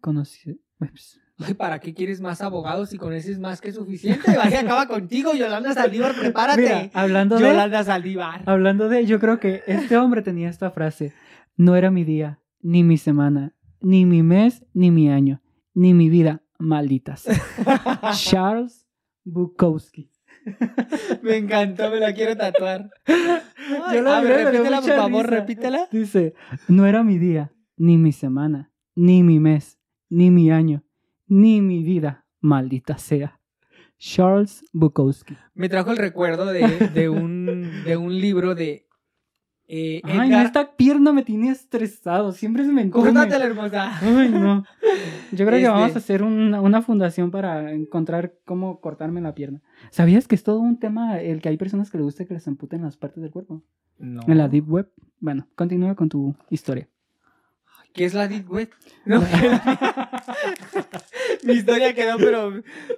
[0.00, 0.56] Conocido.
[0.78, 4.22] pues, Ay, ¿para qué quieres más abogados si con ese es más que suficiente?
[4.36, 6.62] Vaya, acaba contigo, Yolanda Saldívar, prepárate.
[6.62, 8.42] Mira, hablando de, Yolanda Saldívar.
[8.46, 11.12] hablando de, yo creo que este hombre tenía esta frase.
[11.56, 15.42] No era mi día, ni mi semana, ni mi mes, ni mi año,
[15.74, 17.24] ni mi vida, malditas.
[18.14, 18.86] Charles
[19.24, 20.10] Bukowski.
[21.22, 22.88] Me encantó, me la quiero tatuar.
[23.04, 25.36] Ay, Yo la a ver, repítela, por mucha favor, risa.
[25.40, 25.88] repítela.
[25.90, 26.34] Dice,
[26.68, 29.78] no era mi día, ni mi semana, ni mi mes,
[30.08, 30.82] ni mi año,
[31.28, 33.38] ni mi vida, maldita sea.
[33.98, 35.36] Charles Bukowski.
[35.54, 38.86] Me trajo el recuerdo de, de un, de un libro de
[39.68, 43.08] eh, Ay, esta pierna me tiene estresado, siempre se me encoge.
[43.12, 43.98] Córtatela, hermosa.
[44.00, 44.64] Ay, no.
[45.32, 49.34] Yo creo que Este- vamos a hacer una, una fundación para encontrar cómo cortarme la
[49.34, 49.62] pierna.
[49.90, 52.46] ¿Sabías que es todo un tema el que hay personas que les gusta que les
[52.46, 53.64] amputen las partes del cuerpo?
[53.98, 54.20] No.
[54.28, 54.92] En la Deep Web.
[55.20, 56.88] Bueno, continúa con tu historia.
[57.96, 58.68] ¿Qué es la Deep Web?
[59.06, 59.20] No,
[61.44, 62.52] Mi historia quedó, pero,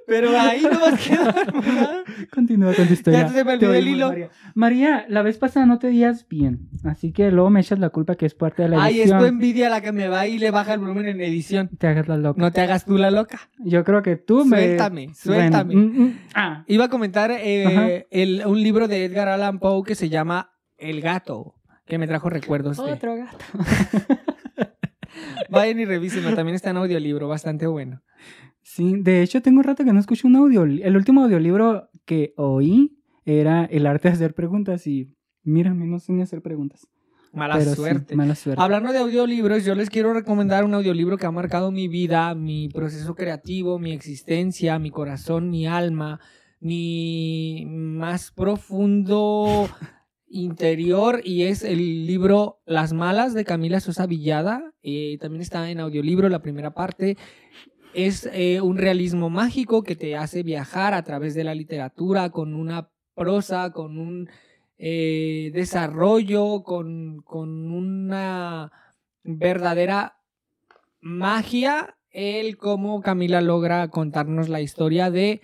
[0.06, 1.28] pero ahí no más quedó.
[1.28, 1.90] hermosa.
[2.32, 3.20] Continúa con tu historia.
[3.20, 4.08] Ya se me olvidó el hilo.
[4.08, 4.30] María.
[4.54, 8.16] María, la vez pasada no te días bien, así que luego me echas la culpa
[8.16, 9.18] que es parte de la Ay, es edición.
[9.20, 11.68] tu envidia la que me va y le baja el volumen en edición.
[11.78, 12.40] Te hagas la loca.
[12.40, 13.38] No te hagas tú la loca.
[13.58, 14.56] Yo creo que tú me...
[14.58, 15.74] Suéltame, suéltame.
[15.74, 16.64] Bueno, mm, mm, ah.
[16.66, 21.00] Iba a comentar eh, el- un libro de Edgar Allan Poe que se llama El
[21.02, 21.54] gato,
[21.86, 22.92] que me trajo recuerdos de...
[22.92, 23.44] Otro gato.
[25.50, 28.02] Vayan y revísenlo, también está en audiolibro, bastante bueno.
[28.62, 30.64] Sí, de hecho tengo un rato que no escucho un audio.
[30.64, 36.12] El último audiolibro que oí era El arte de hacer preguntas y mírame, no sé
[36.12, 36.86] ni hacer preguntas.
[37.32, 38.16] Mala sí, suerte.
[38.16, 38.62] mala suerte.
[38.62, 42.68] Hablando de audiolibros, yo les quiero recomendar un audiolibro que ha marcado mi vida, mi
[42.68, 46.20] proceso creativo, mi existencia, mi corazón, mi alma,
[46.60, 49.68] mi más profundo
[50.30, 54.74] interior y es el libro Las Malas de Camila Sosa Villada.
[54.82, 57.16] Eh, también está en audiolibro la primera parte.
[57.94, 62.54] Es eh, un realismo mágico que te hace viajar a través de la literatura con
[62.54, 64.28] una prosa, con un
[64.76, 68.70] eh, desarrollo, con, con una
[69.24, 70.18] verdadera
[71.00, 75.40] magia, el cómo Camila logra contarnos la historia de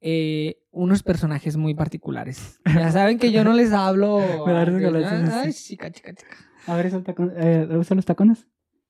[0.00, 2.60] eh, unos personajes muy particulares.
[2.66, 4.18] Ya saben que yo no les hablo.
[4.46, 4.86] Me da que
[5.32, 6.36] Ay, chica, chica, chica.
[6.66, 8.46] A ver, ¿usa, el tacón- eh, ¿usa los tacones?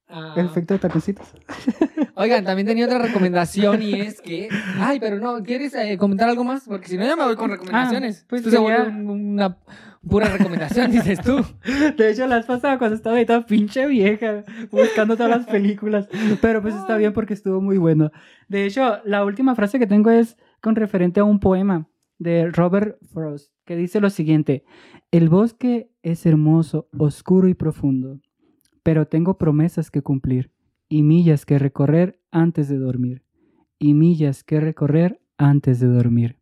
[0.08, 1.26] Ah, El efecto de taconcitos.
[2.14, 4.48] Oigan, también tenía otra recomendación y es que.
[4.78, 6.64] Ay, pero no, ¿quieres eh, comentar algo más?
[6.66, 8.24] Porque si no, ya me voy con recomendaciones.
[8.28, 9.58] pues Esto se vuelve un- una
[10.08, 11.44] pura recomendación, dices tú.
[11.98, 16.08] De hecho, la vez pasada cuando estaba ahí toda pinche vieja buscando todas las películas.
[16.40, 18.10] Pero pues está bien porque estuvo muy bueno.
[18.48, 21.88] De hecho, la última frase que tengo es con referente a un poema
[22.18, 24.64] de Robert Frost que dice lo siguiente.
[25.10, 28.20] El bosque es hermoso, oscuro y profundo,
[28.82, 30.52] pero tengo promesas que cumplir
[30.88, 33.24] y millas que recorrer antes de dormir.
[33.78, 36.38] Y millas que recorrer antes de dormir.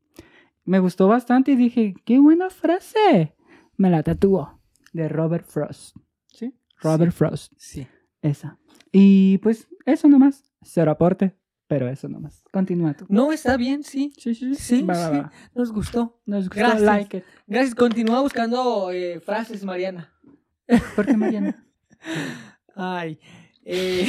[0.65, 3.35] Me gustó bastante y dije, qué buena frase.
[3.77, 4.61] Me la tatuó
[4.93, 5.97] de Robert Frost.
[6.29, 6.55] ¿Sí?
[6.81, 7.53] Robert Frost.
[7.57, 7.87] Sí.
[8.23, 8.59] Esa.
[8.93, 10.45] Y pues eso nomás.
[10.63, 12.43] Cero aporte, pero eso nomás.
[12.53, 13.07] Continúa tú.
[13.09, 14.13] No, está bien, sí.
[14.19, 15.17] Sí, sí, Sí, Va, va, sí.
[15.19, 15.33] va.
[15.55, 16.21] Nos gustó.
[16.27, 16.59] Nos gustó.
[16.61, 16.83] Gracias.
[16.83, 17.25] Like it.
[17.47, 17.75] Gracias.
[17.75, 20.13] Continúa buscando eh, frases, Mariana.
[20.97, 21.67] ¿Por qué, Mariana?
[22.75, 23.19] Ay.
[23.65, 24.07] Eh...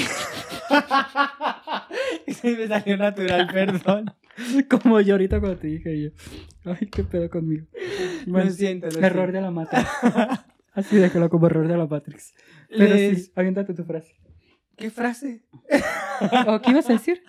[2.28, 4.06] Se me salió natural, perdón.
[4.70, 6.10] Como yo ahorita cuando te dije yo.
[6.72, 7.66] Ay, qué pedo conmigo.
[8.28, 8.88] Bueno, lo siento.
[8.88, 9.32] lo error siento.
[9.34, 9.88] de la Matrix.
[10.74, 12.34] Así déjalo como error de la Matrix.
[12.70, 14.14] Pero Les- sí, aviéntate tu frase.
[14.76, 15.46] ¿Qué frase?
[16.48, 17.24] ¿O qué ibas a decir?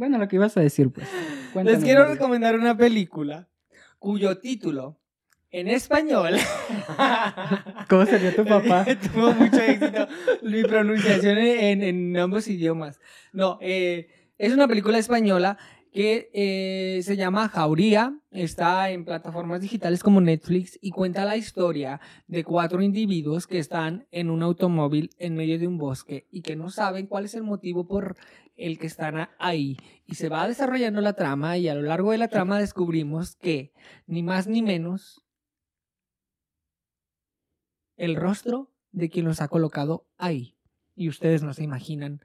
[0.00, 1.06] Bueno, lo que ibas a decir, pues.
[1.12, 2.14] Les Cuéntanos, quiero María.
[2.14, 3.50] recomendar una película
[3.98, 4.98] cuyo título
[5.50, 6.36] en español
[7.90, 8.86] ¿Cómo sería tu papá?
[9.12, 10.08] tuvo mucho éxito
[10.42, 12.98] mi pronunciación en, en ambos idiomas.
[13.34, 14.08] No, eh,
[14.38, 15.58] es una película española
[15.92, 22.00] que eh, se llama Jauría, está en plataformas digitales como Netflix y cuenta la historia
[22.28, 26.54] de cuatro individuos que están en un automóvil en medio de un bosque y que
[26.56, 28.16] no saben cuál es el motivo por
[28.60, 29.76] el que están a- ahí.
[30.06, 33.72] Y se va desarrollando la trama y a lo largo de la trama descubrimos que
[34.06, 35.24] ni más ni menos
[37.96, 40.56] el rostro de quien los ha colocado ahí.
[40.94, 42.24] Y ustedes no se imaginan,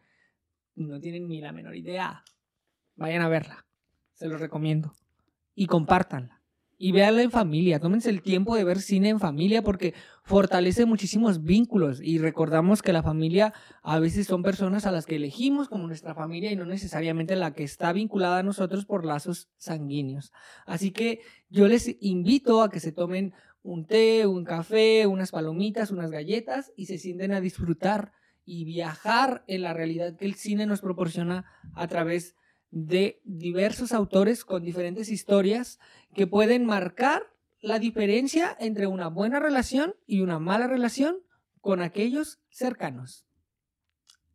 [0.76, 2.24] no tienen ni la menor idea.
[2.95, 3.65] Vayan a verla,
[4.13, 4.93] se los recomiendo.
[5.54, 6.35] Y compártanla.
[6.78, 11.44] Y véanla en familia, tómense el tiempo de ver cine en familia porque fortalece muchísimos
[11.44, 15.88] vínculos y recordamos que la familia a veces son personas a las que elegimos como
[15.88, 20.34] nuestra familia y no necesariamente la que está vinculada a nosotros por lazos sanguíneos.
[20.65, 25.92] Así que yo les invito a que se tomen un té, un café, unas palomitas,
[25.92, 28.12] unas galletas y se sienten a disfrutar
[28.44, 34.44] y viajar en la realidad que el cine nos proporciona a través de diversos autores
[34.44, 35.80] con diferentes historias
[36.13, 37.24] que pueden marcar
[37.62, 41.18] la diferencia entre una buena relación y una mala relación
[41.62, 43.26] con aquellos cercanos.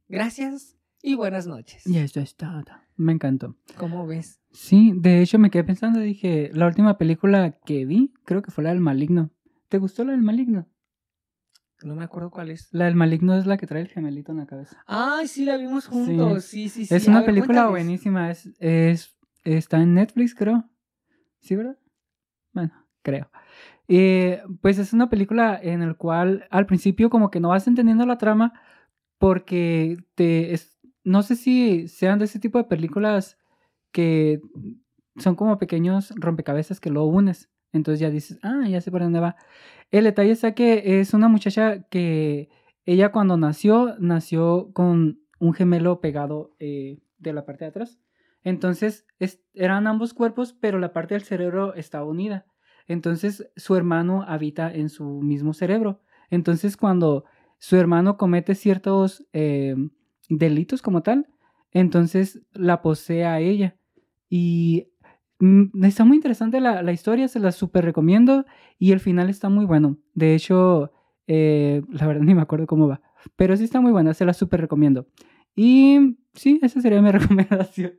[0.09, 1.87] Gracias y buenas noches.
[1.87, 2.65] Y eso es todo.
[2.97, 3.57] Me encantó.
[3.77, 4.41] ¿Cómo ves?
[4.53, 8.65] Sí, de hecho me quedé pensando, dije, la última película que vi, creo que fue
[8.65, 9.31] la del maligno.
[9.69, 10.67] ¿Te gustó la del maligno?
[11.83, 12.69] No me acuerdo cuál es.
[12.73, 14.83] La del maligno es la que trae el gemelito en la cabeza.
[14.87, 16.45] Ay, sí, la vimos juntos.
[16.45, 16.95] Sí, sí, sí.
[16.95, 17.71] es una ver, película cuéntales.
[17.87, 18.31] buenísima.
[18.31, 20.65] Es, es, está en Netflix, creo.
[21.41, 21.79] ¿Sí, verdad?
[22.53, 22.73] Bueno,
[23.03, 23.31] creo.
[23.89, 28.05] Eh, pues es una película en la cual al principio como que no vas entendiendo
[28.07, 28.53] la trama
[29.19, 30.53] porque te...
[30.53, 33.39] es- no sé si sean de ese tipo de películas
[33.91, 34.41] que
[35.17, 37.51] son como pequeños rompecabezas que lo unes.
[37.73, 39.37] Entonces ya dices, ah, ya sé por dónde va.
[39.91, 42.49] El detalle está que es una muchacha que
[42.87, 47.99] ella cuando nació, nació con un gemelo pegado eh, de la parte de atrás.
[48.43, 52.47] Entonces es- eran ambos cuerpos, pero la parte del cerebro estaba unida.
[52.87, 56.01] Entonces su hermano habita en su mismo cerebro.
[56.31, 57.25] Entonces cuando
[57.59, 59.75] su hermano comete ciertos eh,
[60.29, 61.27] delitos como tal,
[61.73, 63.77] entonces la posee a ella.
[64.29, 64.90] Y
[65.83, 68.45] está muy interesante la, la historia, se la súper recomiendo
[68.79, 69.99] y el final está muy bueno.
[70.15, 70.93] De hecho,
[71.27, 73.01] eh, la verdad ni me acuerdo cómo va,
[73.37, 75.07] pero sí está muy buena, se la súper recomiendo.
[75.55, 77.95] Y sí, esa sería mi recomendación.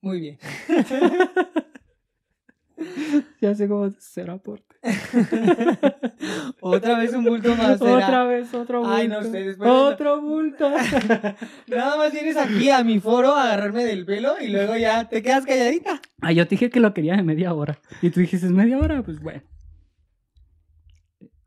[0.00, 0.38] Muy bien.
[3.40, 4.65] ya sé cómo hacer aporte.
[6.60, 7.78] Otra vez un bulto más.
[7.78, 7.94] será.
[8.06, 8.94] Otra vez, otro bulto.
[8.94, 10.70] Ay, no sé, después de- Otro bulto.
[11.66, 15.22] Nada más vienes aquí a mi foro a agarrarme del pelo y luego ya te
[15.22, 16.00] quedas calladita.
[16.20, 17.78] ah, yo te dije que lo quería en media hora.
[18.02, 19.02] Y tú dijiste, ¿es media hora?
[19.02, 19.42] Pues bueno.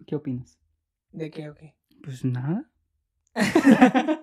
[0.06, 0.60] ¿Qué opinas?
[1.12, 1.76] ¿De qué o qué?
[2.04, 2.70] Pues nada.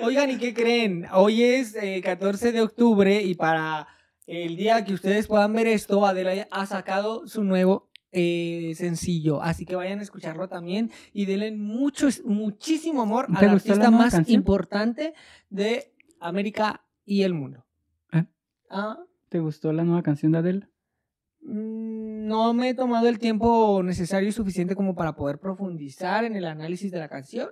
[0.00, 1.06] Oigan, ¿y qué creen?
[1.12, 3.86] Hoy es eh, 14 de octubre y para
[4.30, 9.42] el día que ustedes puedan ver esto, Adela ha sacado su nuevo eh, sencillo.
[9.42, 14.12] Así que vayan a escucharlo también y denle mucho, muchísimo amor ¿Te al artista más
[14.12, 14.34] canción?
[14.34, 15.14] importante
[15.48, 17.66] de América y el mundo.
[18.12, 18.24] ¿Eh?
[18.70, 20.68] Ah, ¿Te gustó la nueva canción de Adele?
[21.42, 26.36] mm, no me he tomado el tiempo necesario y suficiente como para poder profundizar en
[26.36, 27.50] el análisis de la canción.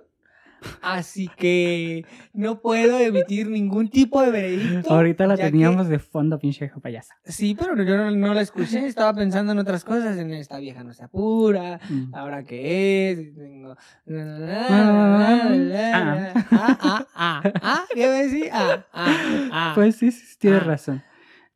[0.81, 4.93] Así que no puedo emitir ningún tipo de veredicto.
[4.93, 7.15] Ahorita la que- teníamos de fondo, pinche payasa.
[7.23, 8.85] Sí, pero yo no, no la escuché.
[8.85, 10.17] Estaba pensando en otras cosas.
[10.17, 11.79] En esta vieja no se apura.
[11.89, 12.15] Mm.
[12.15, 13.35] Ahora qué es.
[13.35, 13.75] Tengo...
[14.09, 15.47] Ah.
[15.91, 17.41] Ah, ah, ah, ah.
[17.61, 19.71] Ah, ah, ah.
[19.75, 20.65] Pues sí, sí, tienes Ah.
[20.65, 21.03] razón.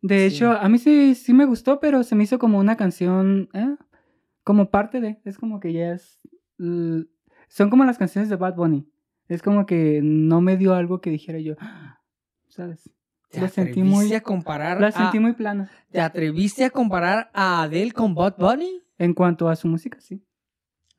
[0.01, 0.35] De Sí.
[0.35, 3.75] hecho, a mí sí, sí me gustó, pero se me hizo como una canción, ¿eh?
[4.43, 6.19] como parte de, es como que ya es,
[6.57, 8.85] son como las canciones de Bad Bunny.
[9.29, 11.55] Es como que no me dio algo que dijera yo,
[12.49, 12.89] ¿sabes?
[13.29, 15.69] ¿Te la sentí muy- a comparar La a- sentí muy plana.
[15.91, 18.81] ¿Te atreviste a comparar a Adele con Bad Bunny?
[18.99, 20.23] En cuanto a su música, sí.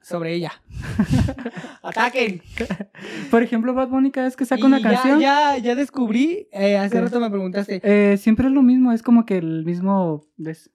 [0.00, 0.52] Sobre ella.
[1.82, 2.42] ¡Ataquen!
[3.30, 6.48] Por ejemplo, Bad Bunny cada vez que saca Y una ya- canción, Ya, ya descubrí,
[6.52, 10.26] eh, hace rato me preguntaste, eh, siempre es lo mismo, es como que el mismo,
[10.36, 10.70] ¿ves?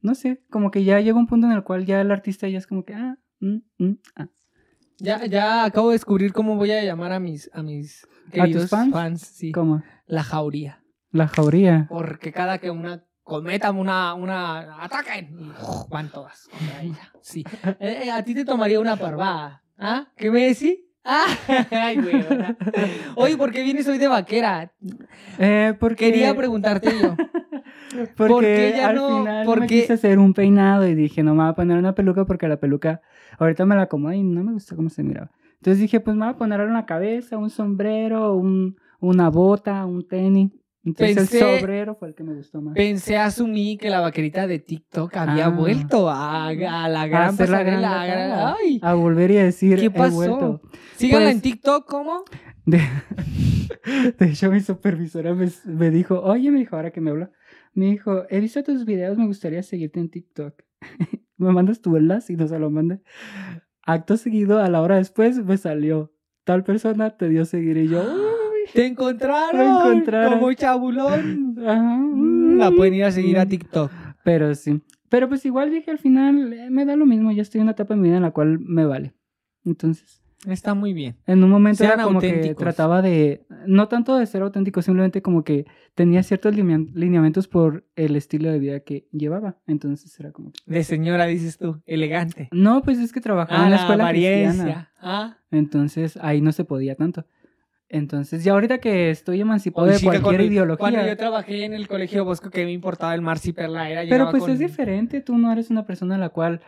[0.00, 2.58] No sé, como que ya llega un punto en el cual ya el artista ya
[2.58, 4.28] es como que, ah, mm, mm, ah.
[4.98, 8.70] Ya, ya acabo de descubrir cómo voy a llamar a mis, a mis tus queridos
[8.70, 9.20] fans?
[9.20, 9.52] sí.
[9.52, 10.82] Como La jauría.
[11.10, 11.86] la jauría.
[11.88, 15.52] Porque cada que una cometa una, una ataquen
[15.88, 17.12] van todas contra ella.
[17.22, 17.44] Sí.
[17.80, 19.62] Eh, eh, a ti te tomaría una parvada.
[19.78, 20.08] ¿Ah?
[20.16, 20.76] ¿Qué me decís?
[21.04, 21.26] Ah,
[21.70, 22.22] ay, güey.
[22.22, 22.56] ¿verdad?
[23.16, 24.72] Oye, ¿por qué vienes hoy de vaquera?
[25.38, 27.16] Eh, porque, Quería preguntarte yo.
[28.16, 31.22] porque ¿por qué ya al no- final por me quise hacer un peinado y dije,
[31.22, 33.00] no me voy a poner una peluca porque la peluca
[33.38, 35.30] ahorita me la acomodé y no me gustó cómo se miraba.
[35.56, 39.86] Entonces dije, pues me voy a poner en la cabeza un sombrero, un, una bota,
[39.86, 40.50] un tenis.
[40.86, 42.74] Entonces Pensé- el sombrero fue el que me gustó más.
[42.74, 45.48] Pensé, asumí que la vaquerita de TikTok había Ah.
[45.48, 46.52] vuelto a, a
[46.88, 47.88] la A gran hacer la gran pasarela.
[47.90, 48.54] batalla.
[48.62, 50.60] Ay, A volver y a decir, ¿Qué pasó?
[50.96, 52.24] síganla Pues- en TikTok, ¿cómo?
[52.66, 52.80] De,
[54.18, 57.30] de hecho, mi supervisora me, me dijo, oye, me dijo, ahora que me habla,
[57.74, 60.54] me dijo, he visto tus videos, me gustaría seguirte en TikTok.
[61.36, 63.00] me mandas tu enlace y no se lo mandé.
[63.82, 66.12] Acto seguido, a la hora después, me salió,
[66.44, 69.58] tal persona te dio seguir y yo, uy, ¡Te encontraron!
[69.58, 70.38] Me encontraron.
[70.38, 71.56] Como chabulón.
[71.66, 71.98] ajá,
[72.54, 73.48] Mm, La pueden ir a seguir a mm.
[73.48, 73.90] TikTok.
[74.24, 77.58] Pero sí, pero pues igual dije al final, eh, me da lo mismo, ya estoy
[77.60, 79.14] en una etapa de mi vida en la cual me vale.
[79.64, 81.16] Entonces, Está muy bien.
[81.26, 85.22] En un momento Sean era como que trataba de, no tanto de ser auténtico, simplemente
[85.22, 89.58] como que tenía ciertos linea- lineamientos por el estilo de vida que llevaba.
[89.66, 90.58] Entonces era como que...
[90.66, 91.80] De señora, dices tú.
[91.86, 92.48] Elegante.
[92.52, 94.50] No, pues es que trabajaba Ah, en la la escuela cristiana.
[94.52, 94.92] apariencia.
[95.00, 97.26] Ah, Entonces ahí no se podía tanto.
[97.88, 100.78] Entonces, ya ahorita que estoy emancipado Oye, de cualquier cuando- ideología.
[100.78, 104.30] Cuando yo trabajé en el colegio Bosco, que me importaba el Marci Perla era Pero
[104.30, 106.60] pues con- es diferente, tú no eres una persona a la cual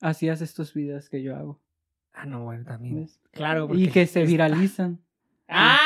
[0.00, 1.60] hacías estos videos que yo hago.
[2.22, 2.96] Ah, no, bueno, también.
[2.96, 3.18] ¿ves?
[3.32, 5.00] Claro, Y porque- que se viralizan.
[5.48, 5.78] ¡Ah!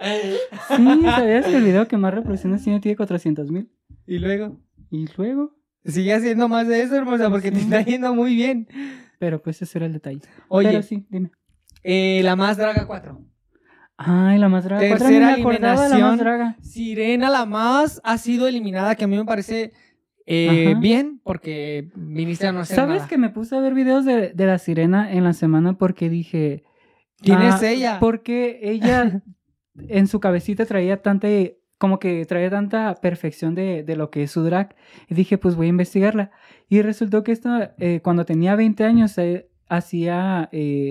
[0.00, 3.70] Sí, ¿sabías que el video que más reproducciones tiene tiene 400 mil?
[4.06, 4.58] y luego,
[4.90, 5.52] Y luego,
[5.84, 8.68] sigue haciendo más de eso, hermosa, porque te está yendo muy bien.
[9.18, 10.20] pero pues ese era el detalle.
[10.48, 11.30] Oye, Pero sí, dime.
[11.82, 13.20] eh, la más draga 4.
[13.98, 14.86] Ay, la más draga.
[14.86, 15.36] ¿Cuál Tercera era?
[15.36, 16.18] Ni me acordaba de la más eliminación.
[16.18, 16.56] draga.
[16.60, 19.72] Sirena, la más, ha sido eliminada, que a mí me parece
[20.26, 23.08] eh, bien, porque viniste a no hacer ¿Sabes nada.
[23.08, 26.64] que me puse a ver videos de, de la sirena en la semana porque dije...
[27.18, 27.98] ¿Quién ah, es ella?
[28.00, 29.22] Porque ella
[29.88, 31.28] en su cabecita traía tanta...
[31.78, 34.74] Como que traía tanta perfección de, de lo que es su drag.
[35.08, 36.30] Y dije, pues voy a investigarla.
[36.68, 40.48] Y resultó que esta, eh, cuando tenía 20 años, eh, hacía,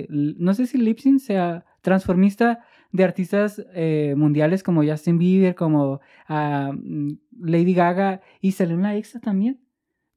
[0.09, 2.59] no sé si lip sync sea transformista
[2.91, 3.65] de artistas
[4.15, 9.61] mundiales como Justin Bieber, como ah, mm, Lady Gaga, y salió en la EXA también,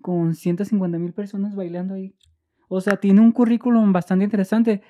[0.01, 2.15] con 150 mil personas bailando ahí.
[2.69, 4.83] O sea, tiene un currículum bastante interesante.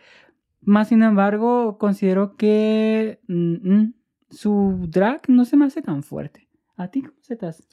[0.60, 3.94] Más sin embargo, considero que mm, mm,
[4.30, 6.48] su drag no se me hace tan fuerte.
[6.76, 7.64] ¿A ti cómo se te hace?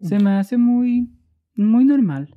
[0.00, 1.10] Se me hace muy,
[1.54, 2.36] muy normal.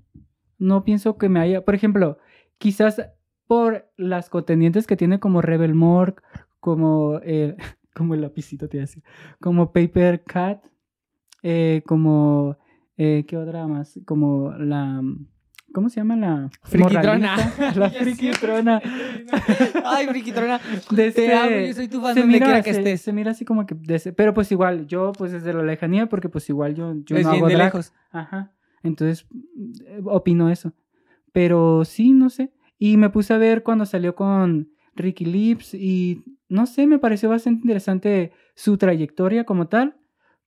[0.57, 2.17] No pienso que me haya, por ejemplo,
[2.57, 3.01] quizás
[3.47, 6.21] por las contendientes que tiene como Rebel Morgue,
[6.59, 7.55] como, eh,
[7.93, 9.03] como el lapicito te decir,
[9.39, 10.63] como Paper Cat,
[11.43, 12.57] eh, como,
[12.97, 13.99] eh, ¿qué otra más?
[14.05, 15.01] Como la,
[15.73, 16.49] ¿cómo se llama la?
[16.63, 17.35] Friquitrona.
[17.75, 18.81] La friquitrona.
[19.85, 20.59] Ay, friquitrona.
[20.91, 23.01] De Te amo, yo soy tu fan donde mira, quiera que se- estés.
[23.01, 26.07] se mira así como que, de ese- pero pues igual, yo pues desde la lejanía,
[26.07, 27.67] porque pues igual yo, yo Es no bien hago de drag.
[27.67, 27.93] lejos.
[28.11, 28.51] Ajá.
[28.83, 29.25] Entonces,
[29.85, 30.73] eh, opino eso.
[31.31, 32.51] Pero sí, no sé.
[32.77, 37.29] Y me puse a ver cuando salió con Ricky Lips y no sé, me pareció
[37.29, 39.95] bastante interesante su trayectoria como tal,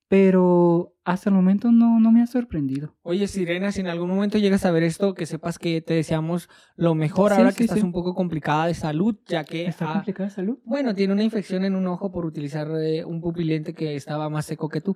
[0.07, 2.95] pero hasta el momento no, no me ha sorprendido.
[3.03, 6.49] Oye, Sirena, si en algún momento llegas a ver esto, que sepas que te deseamos
[6.75, 7.85] lo mejor Sí, ahora sí, que estás sí.
[7.85, 10.57] un poco complicada de salud, ya que ¿Está ah, complicada de salud?
[10.63, 14.45] bueno, tiene una infección en un ojo por utilizar eh, un pupilente que estaba más
[14.45, 14.95] seco que tú.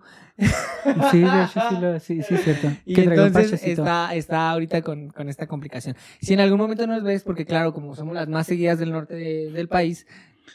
[1.12, 2.72] Sí, de hecho sí, lo, sí, sí es cierto.
[2.86, 5.96] Y que entonces está, está ahorita con, con esta complicación.
[6.22, 9.16] Si en algún momento nos ves, porque claro, como somos las más seguidas del norte
[9.16, 10.08] de- del país,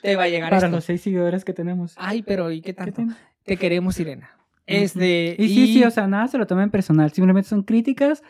[0.02, 0.76] te va a llegar Para esto.
[0.76, 1.94] los seis seguidores que tenemos.
[1.96, 3.04] Ay, pero ¿y qué ¿Qué tanto?
[3.44, 4.30] Te queremos, Sirena.
[4.66, 7.12] Este, Y sí, sí, o sea, nada se lo tomen personal.
[7.12, 8.22] Simplemente son críticas.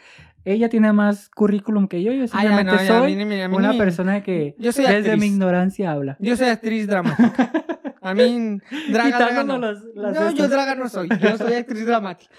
[0.44, 2.12] Ella tiene más currículum que yo.
[2.12, 5.16] Yo simplemente ya, soy a mí una persona que desde actriz.
[5.18, 6.16] mi ignorancia habla.
[6.20, 7.50] Yo soy actriz dramática.
[8.02, 8.58] A mí,
[8.90, 9.56] draga, no.
[9.58, 11.08] las- las no, yo draga no soy.
[11.22, 12.34] Yo soy actriz dramática.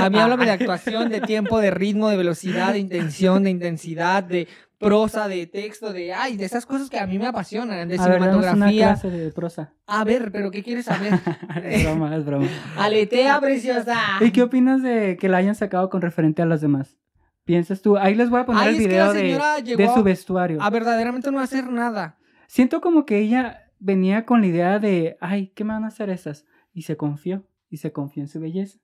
[0.00, 4.22] A mí háblame de actuación, de tiempo, de ritmo, de velocidad, de intención, de intensidad,
[4.24, 4.48] de
[4.82, 8.06] prosa, de texto, de ay, de esas cosas que a mí me apasionan, de A
[8.08, 8.86] ver, danos una cinematografía.
[8.88, 9.74] clase de prosa.
[9.86, 11.12] A ver, pero ¿qué quieres saber?
[11.64, 12.48] es broma, es broma.
[12.78, 13.96] Aletea, preciosa.
[14.20, 16.96] ¿Y qué opinas de que la hayan sacado con referente a las demás?
[17.44, 17.96] ¿Piensas tú?
[17.96, 20.62] Ahí les voy a poner Ay, el video de, de a- su vestuario.
[20.62, 22.18] A verdaderamente no hacer nada.
[22.46, 26.08] Siento como que ella venía con la idea de, ay, ¿qué me van a hacer
[26.10, 26.44] esas?
[26.72, 28.78] Y se confió, y se confió en su belleza,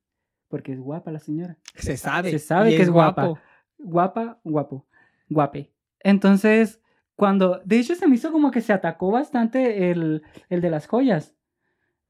[0.49, 1.57] porque es guapa la señora.
[1.76, 2.30] Se sabe.
[2.32, 3.34] Se sabe que es guapa.
[3.78, 4.88] Guapa, guapo,
[5.28, 5.72] guape.
[6.01, 6.80] Entonces,
[7.16, 10.86] cuando, de hecho se me hizo como que se atacó bastante el, el de las
[10.86, 11.34] joyas.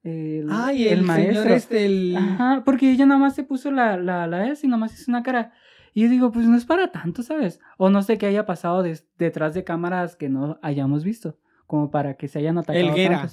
[0.02, 2.14] El, Ay, el, señor este, el...
[2.16, 5.10] Ajá, porque ella nada más se puso la, la, la S y nada más hizo
[5.10, 5.52] una cara.
[5.92, 7.60] Y yo digo, pues no es para tanto, ¿sabes?
[7.78, 11.90] O no sé qué haya pasado des- detrás de cámaras que no hayamos visto, como
[11.90, 13.28] para que se hayan atacado Elguera.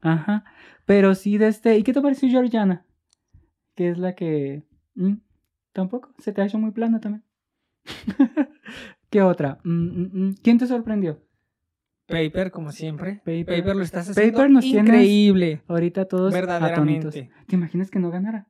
[0.00, 0.44] Ajá,
[0.86, 1.76] pero sí de este...
[1.76, 2.84] ¿Y qué te pareció Georgiana?
[3.74, 4.62] Que es la que...
[4.94, 5.16] ¿Mm?
[5.72, 7.24] Tampoco, se te ha hecho muy plana también.
[9.10, 9.58] ¿Qué otra?
[9.64, 10.34] Mm, mm, mm.
[10.42, 11.22] ¿Quién te sorprendió?
[12.06, 13.16] Paper, como siempre.
[13.24, 13.44] Paper.
[13.44, 15.62] Paper, lo estás haciendo Paper nos increíble.
[15.68, 17.14] Ahorita todos atónitos.
[17.14, 17.30] Verdaderamente.
[17.46, 18.48] ¿Te imaginas que no ganara?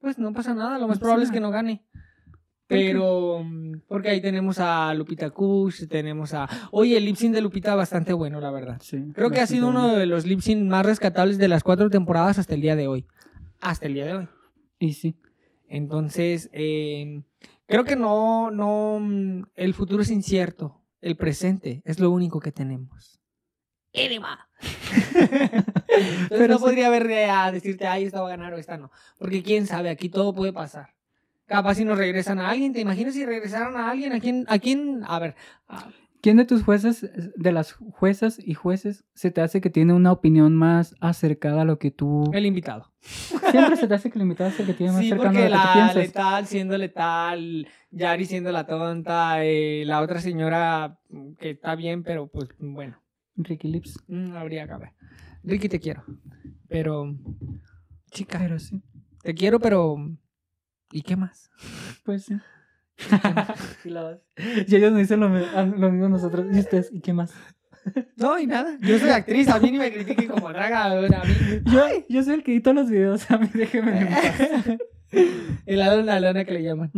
[0.00, 1.84] Pues no pasa nada, lo más No probable es que no gane.
[2.68, 3.44] Pero,
[3.88, 6.46] porque ahí tenemos a Lupita Kush, tenemos a...
[6.70, 8.76] Oye, el lip sync de Lupita bastante bueno, la verdad.
[8.80, 9.10] Sí.
[9.14, 12.38] Creo que ha sido uno de los lip sync más rescatables de las cuatro temporadas
[12.38, 13.06] hasta el día de hoy.
[13.60, 14.28] Hasta el día de hoy.
[14.78, 15.16] Y sí.
[15.66, 17.22] Entonces, eh,
[17.68, 20.82] creo que no, no, mm, el futuro es incierto.
[21.00, 23.20] El presente es lo único que tenemos.
[23.92, 24.48] ¡Enema!
[25.14, 28.90] Entonces Pero no podría haber a decirte, ay, esta va a ganar o esta no.
[29.18, 30.94] Porque quién sabe, aquí todo puede pasar.
[31.46, 34.12] Capaz si nos regresan a alguien, ¿te imaginas si regresaran a alguien?
[34.12, 34.44] ¿A quién?
[34.48, 35.02] ¿A quién?
[35.06, 35.34] A ver,
[35.68, 35.88] a-
[36.20, 40.10] ¿Quién de tus jueces, de las juezas y jueces, se te hace que tiene una
[40.10, 42.28] opinión más acercada a lo que tú...
[42.32, 42.92] el invitado.
[43.00, 45.32] Siempre se te hace que el invitado es el que tiene más Sí, cercano a
[45.32, 45.96] lo que tú la piensas.
[45.96, 50.98] letal siendo letal, Yari siendo la tonta, eh, la otra señora
[51.38, 53.00] que está bien, pero pues bueno.
[53.36, 54.02] Ricky Lips.
[54.08, 54.90] Mm, habría que ver.
[55.44, 56.02] Ricky, te quiero.
[56.68, 57.14] Pero,
[58.10, 58.82] chica, Pero sí.
[59.22, 59.96] te quiero, pero...
[60.90, 61.50] ¿Y qué más?
[62.04, 62.34] Pues sí.
[63.84, 64.18] Y, la vas-
[64.68, 66.46] y ellos nos dicen lo, mi- a- lo mismo nosotros.
[66.52, 66.90] ¿Y ustedes?
[66.92, 67.32] ¿Y qué más?
[68.16, 68.76] No, y nada.
[68.82, 71.34] Yo soy actriz, a mí ni me critiquen como A mí...
[71.72, 73.30] Yo, yo soy el que edito los videos.
[73.30, 74.78] A mí déjenme en paz.
[75.64, 76.90] El hada la que le llaman.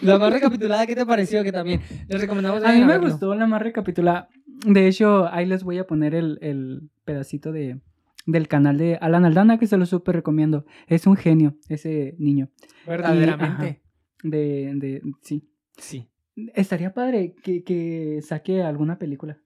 [0.00, 1.44] La más recapitulada, ¿qué te pareció?
[1.44, 2.62] Que también les recomendamos.
[2.62, 3.10] A mí vayan me verlo.
[3.10, 4.28] gustó la más recapitulada.
[4.64, 7.80] De hecho, ahí les voy a poner el, el pedacito de,
[8.24, 10.64] del canal de Alan Aldana que se lo súper recomiendo.
[10.86, 12.48] Es un genio, ese niño.
[12.86, 13.82] Verdaderamente.
[14.22, 15.48] De, de, sí.
[15.76, 16.08] Sí.
[16.54, 19.40] Estaría padre que, que saque alguna película.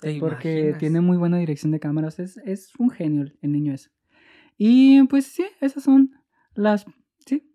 [0.00, 0.78] ¿Te Porque imaginas?
[0.78, 2.18] tiene muy buena dirección de cámaras.
[2.20, 3.90] Es, es un genio el, el niño ese.
[4.56, 6.12] Y pues sí, esas son
[6.54, 6.86] las...
[7.26, 7.52] ¿Sí?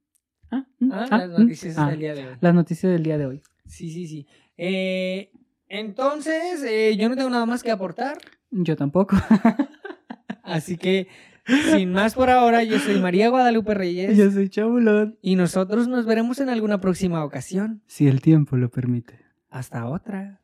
[0.51, 2.36] Ah, mm, Ah, ah, las mm, noticias ah, del día de hoy.
[2.41, 3.41] las noticias del día de hoy.
[3.66, 4.28] Sí, sí, sí.
[4.57, 5.32] Eh,
[5.70, 8.18] entonces, eh, yo no tengo nada más que aportar.
[8.51, 9.16] Yo tampoco.
[10.43, 11.07] Así que,
[11.45, 14.17] sin más por ahora, yo soy María Guadalupe Reyes.
[14.17, 15.17] Yo soy Chabulón.
[15.21, 17.81] Y nosotros nos veremos en alguna próxima ocasión.
[17.87, 19.19] Si el tiempo lo permite.
[19.49, 20.41] Hasta otra.